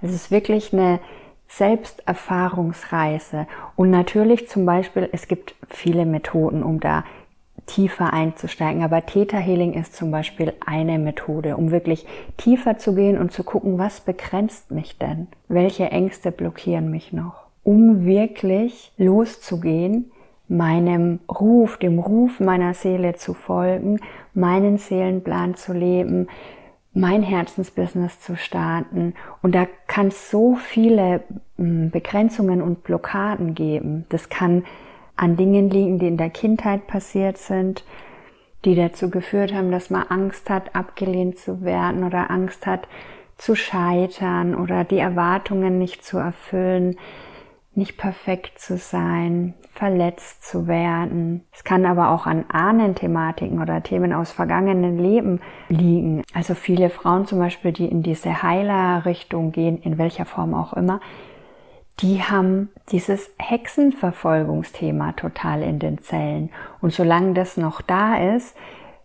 Also 0.00 0.14
es 0.14 0.22
ist 0.22 0.30
wirklich 0.30 0.72
eine 0.72 1.00
Selbsterfahrungsreise. 1.48 3.46
Und 3.76 3.90
natürlich 3.90 4.48
zum 4.48 4.66
Beispiel, 4.66 5.08
es 5.12 5.28
gibt 5.28 5.54
viele 5.68 6.06
Methoden, 6.06 6.62
um 6.62 6.80
da 6.80 7.04
tiefer 7.66 8.12
einzusteigen. 8.12 8.82
Aber 8.82 9.04
Theta 9.04 9.38
Healing 9.38 9.74
ist 9.74 9.94
zum 9.94 10.10
Beispiel 10.10 10.52
eine 10.64 10.98
Methode, 10.98 11.56
um 11.56 11.70
wirklich 11.70 12.06
tiefer 12.36 12.78
zu 12.78 12.94
gehen 12.94 13.18
und 13.18 13.32
zu 13.32 13.42
gucken, 13.42 13.78
was 13.78 14.00
begrenzt 14.00 14.70
mich 14.70 14.98
denn? 14.98 15.26
Welche 15.48 15.90
Ängste 15.90 16.30
blockieren 16.30 16.90
mich 16.90 17.12
noch? 17.12 17.46
Um 17.64 18.04
wirklich 18.04 18.92
loszugehen, 18.96 20.12
meinem 20.48 21.20
Ruf, 21.28 21.76
dem 21.78 21.98
Ruf 21.98 22.40
meiner 22.40 22.74
Seele 22.74 23.14
zu 23.14 23.34
folgen, 23.34 24.00
meinen 24.34 24.78
Seelenplan 24.78 25.54
zu 25.54 25.72
leben, 25.72 26.28
mein 26.92 27.22
Herzensbusiness 27.22 28.20
zu 28.20 28.36
starten. 28.36 29.14
Und 29.42 29.54
da 29.54 29.66
kann 29.86 30.08
es 30.08 30.30
so 30.30 30.56
viele 30.56 31.22
hm, 31.56 31.90
Begrenzungen 31.90 32.62
und 32.62 32.84
Blockaden 32.84 33.54
geben. 33.54 34.06
Das 34.08 34.28
kann 34.28 34.64
an 35.16 35.36
Dingen 35.36 35.70
liegen, 35.70 35.98
die 35.98 36.08
in 36.08 36.16
der 36.16 36.30
Kindheit 36.30 36.86
passiert 36.86 37.38
sind, 37.38 37.84
die 38.64 38.74
dazu 38.74 39.10
geführt 39.10 39.54
haben, 39.54 39.70
dass 39.70 39.90
man 39.90 40.04
Angst 40.08 40.48
hat, 40.50 40.74
abgelehnt 40.74 41.38
zu 41.38 41.62
werden 41.62 42.04
oder 42.04 42.30
Angst 42.30 42.66
hat, 42.66 42.88
zu 43.36 43.54
scheitern 43.54 44.54
oder 44.54 44.84
die 44.84 44.98
Erwartungen 44.98 45.78
nicht 45.78 46.04
zu 46.04 46.18
erfüllen, 46.18 46.96
nicht 47.76 47.96
perfekt 47.96 48.58
zu 48.58 48.78
sein, 48.78 49.54
verletzt 49.72 50.44
zu 50.44 50.66
werden. 50.66 51.44
Es 51.52 51.64
kann 51.64 51.84
aber 51.84 52.10
auch 52.10 52.26
an 52.26 52.46
Ahnenthematiken 52.48 53.60
oder 53.60 53.82
Themen 53.82 54.12
aus 54.12 54.32
vergangenen 54.32 54.98
Leben 54.98 55.40
liegen. 55.68 56.22
Also 56.32 56.54
viele 56.54 56.90
Frauen 56.90 57.26
zum 57.26 57.38
Beispiel, 57.38 57.72
die 57.72 57.86
in 57.86 58.02
diese 58.02 58.42
Heilerrichtung 58.42 59.52
gehen, 59.52 59.80
in 59.82 59.98
welcher 59.98 60.24
Form 60.24 60.54
auch 60.54 60.72
immer, 60.72 61.00
die 62.00 62.22
haben 62.22 62.70
dieses 62.90 63.30
Hexenverfolgungsthema 63.38 65.12
total 65.12 65.62
in 65.62 65.78
den 65.78 65.98
Zellen. 65.98 66.50
Und 66.80 66.92
solange 66.92 67.32
das 67.34 67.56
noch 67.56 67.80
da 67.80 68.34
ist, 68.34 68.56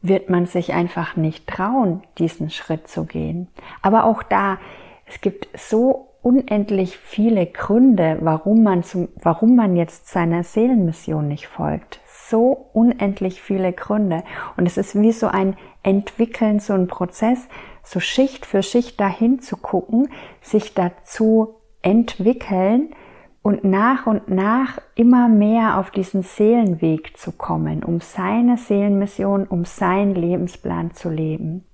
wird 0.01 0.29
man 0.29 0.45
sich 0.45 0.73
einfach 0.73 1.15
nicht 1.15 1.47
trauen, 1.47 2.03
diesen 2.17 2.49
Schritt 2.49 2.87
zu 2.87 3.05
gehen. 3.05 3.47
Aber 3.81 4.03
auch 4.03 4.23
da, 4.23 4.57
es 5.05 5.21
gibt 5.21 5.47
so 5.57 6.10
unendlich 6.21 6.97
viele 6.97 7.45
Gründe, 7.47 8.17
warum 8.21 8.63
man 8.63 8.83
zum, 8.83 9.09
warum 9.15 9.55
man 9.55 9.75
jetzt 9.75 10.07
seiner 10.07 10.43
Seelenmission 10.43 11.27
nicht 11.27 11.47
folgt. 11.47 11.99
So 12.05 12.69
unendlich 12.73 13.41
viele 13.41 13.73
Gründe. 13.73 14.23
Und 14.57 14.65
es 14.65 14.77
ist 14.77 14.99
wie 14.99 15.11
so 15.11 15.27
ein 15.27 15.57
Entwickeln, 15.83 16.59
so 16.59 16.73
ein 16.73 16.87
Prozess, 16.87 17.47
so 17.83 17.99
Schicht 17.99 18.45
für 18.45 18.63
Schicht 18.63 18.99
dahin 18.99 19.39
zu 19.39 19.57
gucken, 19.57 20.09
sich 20.41 20.73
dazu 20.73 21.55
entwickeln 21.81 22.93
und 23.41 23.63
nach 23.63 24.05
und 24.05 24.29
nach 24.29 24.79
immer 24.93 25.27
mehr 25.27 25.79
auf 25.79 25.89
diesen 25.89 26.21
Seelenweg 26.21 27.17
zu 27.17 27.31
kommen, 27.31 27.83
um 27.83 27.99
seine 27.99 28.57
Seelenmission, 28.57 29.45
um 29.45 29.65
seinen 29.65 30.13
Lebensplan 30.13 30.93
zu 30.93 31.09
leben. 31.09 31.65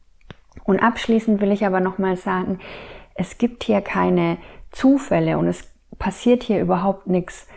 Und 0.64 0.82
abschließend 0.82 1.42
will 1.42 1.52
ich 1.52 1.66
aber 1.66 1.82
nochmal 1.82 2.16
sagen, 2.16 2.60
es 3.18 3.38
gibt 3.38 3.64
hier 3.64 3.82
keine 3.82 4.38
Zufälle 4.72 5.38
und 5.38 5.48
es 5.48 5.64
passiert 6.00 6.44
hier 6.44 6.62
überhaupt 6.62 7.08
nichts 7.08 7.48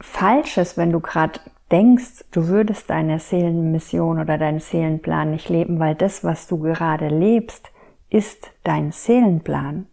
Falsches, 0.00 0.76
wenn 0.76 0.92
du 0.92 1.00
gerade 1.00 1.40
denkst, 1.72 2.24
du 2.30 2.48
würdest 2.48 2.90
deine 2.90 3.18
Seelenmission 3.18 4.20
oder 4.20 4.38
deinen 4.38 4.60
Seelenplan 4.60 5.30
nicht 5.30 5.48
leben, 5.48 5.78
weil 5.78 5.94
das, 5.94 6.22
was 6.22 6.46
du 6.46 6.58
gerade 6.58 7.08
lebst, 7.08 7.70
ist 8.10 8.50
dein 8.62 8.92
Seelenplan. 8.92 9.86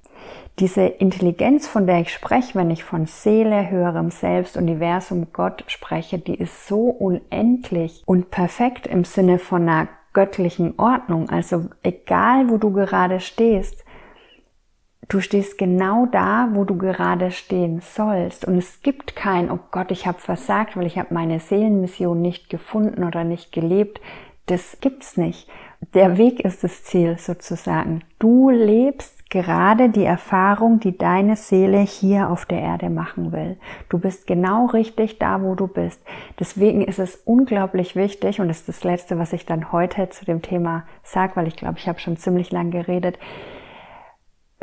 Diese 0.60 0.82
Intelligenz, 0.82 1.68
von 1.68 1.88
der 1.88 2.02
ich 2.02 2.14
spreche, 2.14 2.54
wenn 2.56 2.70
ich 2.70 2.84
von 2.84 3.08
Seele, 3.08 3.72
höherem 3.72 4.12
Selbst, 4.12 4.56
Universum, 4.56 5.28
Gott 5.34 5.64
spreche, 5.68 6.20
die 6.20 6.36
ist 6.36 6.68
so 6.68 6.90
unendlich 6.90 8.04
und 8.06 8.30
perfekt 8.30 8.86
im 8.86 9.04
Sinne 9.04 9.40
von 9.40 9.64
einer 9.64 9.88
göttlichen 10.14 10.78
Ordnung. 10.78 11.30
Also 11.30 11.66
egal, 11.82 12.50
wo 12.50 12.58
du 12.58 12.72
gerade 12.72 13.20
stehst, 13.20 13.84
du 15.10 15.20
stehst 15.20 15.58
genau 15.58 16.06
da, 16.06 16.50
wo 16.54 16.64
du 16.64 16.78
gerade 16.78 17.32
stehen 17.32 17.82
sollst. 17.82 18.46
Und 18.46 18.58
es 18.58 18.82
gibt 18.82 19.16
kein, 19.16 19.52
oh 19.52 19.60
Gott, 19.72 19.92
ich 19.92 20.08
habe 20.08 20.20
versagt, 20.20 20.78
weil 20.78 20.86
ich 20.86 20.98
habe 20.98 21.14
meine 21.14 21.40
Seelenmission 21.40 22.22
nicht 22.22 22.50
gefunden 22.50 23.04
oder 23.04 23.24
nicht 23.24 23.52
gelebt. 23.52 24.02
Das 24.46 24.78
gibt's 24.82 25.18
nicht. 25.18 25.48
Der 25.94 26.18
Weg 26.18 26.40
ist 26.40 26.64
das 26.64 26.84
Ziel 26.84 27.18
sozusagen. 27.18 28.04
Du 28.20 28.50
lebst 28.50 29.30
gerade 29.30 29.90
die 29.90 30.04
Erfahrung, 30.04 30.80
die 30.80 30.98
deine 30.98 31.36
Seele 31.36 31.80
hier 31.80 32.30
auf 32.30 32.46
der 32.46 32.62
Erde 32.62 32.90
machen 32.90 33.32
will. 33.32 33.58
Du 33.90 33.98
bist 33.98 34.28
genau 34.28 34.68
richtig 34.68 35.18
da, 35.18 35.42
wo 35.42 35.56
du 35.56 35.68
bist. 35.68 36.02
Deswegen 36.40 36.84
ist 36.84 37.00
es 37.00 37.16
unglaublich 37.26 37.96
wichtig, 37.96 38.40
und 38.40 38.48
das 38.48 38.60
ist 38.60 38.70
das 38.70 38.84
Letzte, 38.84 39.18
was 39.18 39.34
ich 39.34 39.46
dann 39.46 39.72
heute 39.72 40.10
zu 40.10 40.24
dem 40.24 40.42
Thema 40.42 40.84
sage, 41.04 41.36
weil 41.36 41.48
ich 41.48 41.56
glaube, 41.56 41.80
ich 41.80 41.88
habe 41.88 42.00
schon 42.00 42.16
ziemlich 42.16 42.52
lang 42.52 42.72
geredet. 42.72 43.18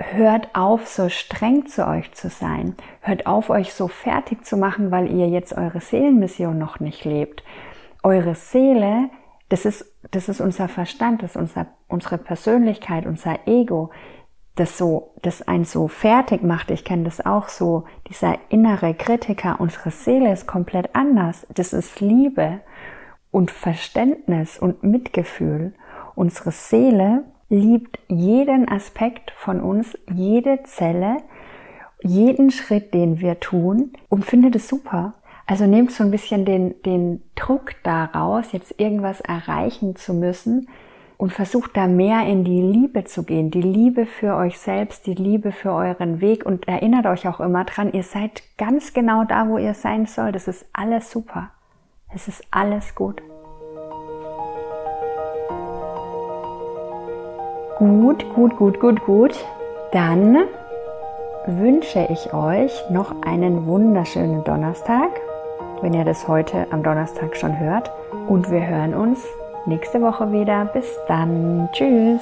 Hört 0.03 0.55
auf, 0.55 0.89
so 0.89 1.09
streng 1.09 1.67
zu 1.67 1.87
euch 1.87 2.13
zu 2.13 2.31
sein. 2.31 2.75
Hört 3.01 3.27
auf, 3.27 3.51
euch 3.51 3.75
so 3.75 3.87
fertig 3.87 4.45
zu 4.45 4.57
machen, 4.57 4.91
weil 4.91 5.11
ihr 5.11 5.29
jetzt 5.29 5.53
eure 5.53 5.81
Seelenmission 5.81 6.59
noch 6.59 6.81
nicht 6.81 7.05
lebt. 7.05 7.43
Eure 8.03 8.35
Seele, 8.35 9.11
das 9.51 9.67
ist, 9.67 9.85
das 10.11 10.29
ist 10.29 10.41
unser 10.41 10.69
Verstand, 10.69 11.23
das 11.23 11.33
ist 11.33 11.37
unser, 11.37 11.67
unsere 11.89 12.17
Persönlichkeit, 12.17 13.05
unser 13.05 13.47
Ego 13.47 13.91
das 14.61 14.77
so, 14.77 15.15
das 15.23 15.47
einen 15.49 15.65
so 15.65 15.89
fertig 15.89 16.43
macht. 16.43 16.71
Ich 16.71 16.85
kenne 16.85 17.05
das 17.05 17.25
auch 17.25 17.49
so. 17.49 17.85
Dieser 18.09 18.39
innere 18.51 18.95
Kritiker, 18.95 19.57
unsere 19.59 19.91
Seele 19.91 20.33
ist 20.33 20.47
komplett 20.47 20.95
anders. 20.95 21.47
Das 21.55 21.73
ist 21.73 22.01
Liebe 22.01 22.61
und 23.31 23.51
Verständnis 23.51 24.59
und 24.59 24.83
Mitgefühl. 24.83 25.73
Unsere 26.15 26.51
Seele 26.51 27.25
liebt 27.51 27.99
jeden 28.09 28.69
Aspekt 28.69 29.33
von 29.33 29.61
uns, 29.61 29.99
jede 30.11 30.63
Zelle, 30.63 31.19
jeden 32.03 32.51
Schritt, 32.51 32.95
den 32.95 33.21
wir 33.21 33.41
tun 33.41 33.93
und 34.09 34.25
findet 34.25 34.57
es 34.57 34.69
super. 34.69 35.15
Also 35.47 35.67
nehmt 35.67 35.91
so 35.93 36.05
ein 36.05 36.11
bisschen 36.11 36.47
den, 36.47 36.81
den 36.83 37.23
Druck 37.35 37.75
daraus, 37.83 38.53
jetzt 38.53 38.81
irgendwas 38.81 39.21
erreichen 39.21 39.97
zu 39.97 40.15
müssen, 40.15 40.69
und 41.21 41.35
versucht 41.35 41.77
da 41.77 41.87
mehr 41.87 42.27
in 42.27 42.45
die 42.45 42.63
Liebe 42.63 43.05
zu 43.05 43.25
gehen, 43.25 43.51
die 43.51 43.61
Liebe 43.61 44.07
für 44.07 44.37
euch 44.37 44.59
selbst, 44.59 45.07
die 45.07 45.15
Liebe 45.15 45.53
für 45.53 45.71
euren 45.71 46.23
Weg 46.23 46.47
und 46.47 46.67
erinnert 46.67 47.05
euch 47.05 47.29
auch 47.29 47.41
immer 47.41 47.65
dran, 47.65 47.93
ihr 47.93 48.05
seid 48.05 48.43
ganz 48.57 48.95
genau 48.95 49.25
da, 49.25 49.47
wo 49.47 49.59
ihr 49.59 49.75
sein 49.75 50.07
sollt. 50.07 50.35
Es 50.35 50.49
ist 50.49 50.65
alles 50.73 51.11
super. 51.11 51.51
Es 52.15 52.27
ist 52.27 52.43
alles 52.51 52.95
gut. 52.95 53.21
Gut, 57.81 58.29
gut, 58.35 58.57
gut, 58.59 58.79
gut, 58.79 59.01
gut. 59.07 59.35
Dann 59.93 60.37
wünsche 61.47 62.07
ich 62.11 62.31
euch 62.35 62.71
noch 62.91 63.23
einen 63.23 63.67
wunderschönen 63.67 64.45
Donnerstag, 64.45 65.09
wenn 65.81 65.95
ihr 65.95 66.05
das 66.05 66.29
heute 66.29 66.67
am 66.73 66.83
Donnerstag 66.83 67.35
schon 67.35 67.59
hört. 67.59 67.91
Und 68.29 68.51
wir 68.51 68.67
hören 68.67 68.93
uns 68.93 69.25
nächste 69.65 70.03
Woche 70.03 70.31
wieder. 70.31 70.67
Bis 70.75 70.85
dann. 71.09 71.71
Tschüss. 71.73 72.21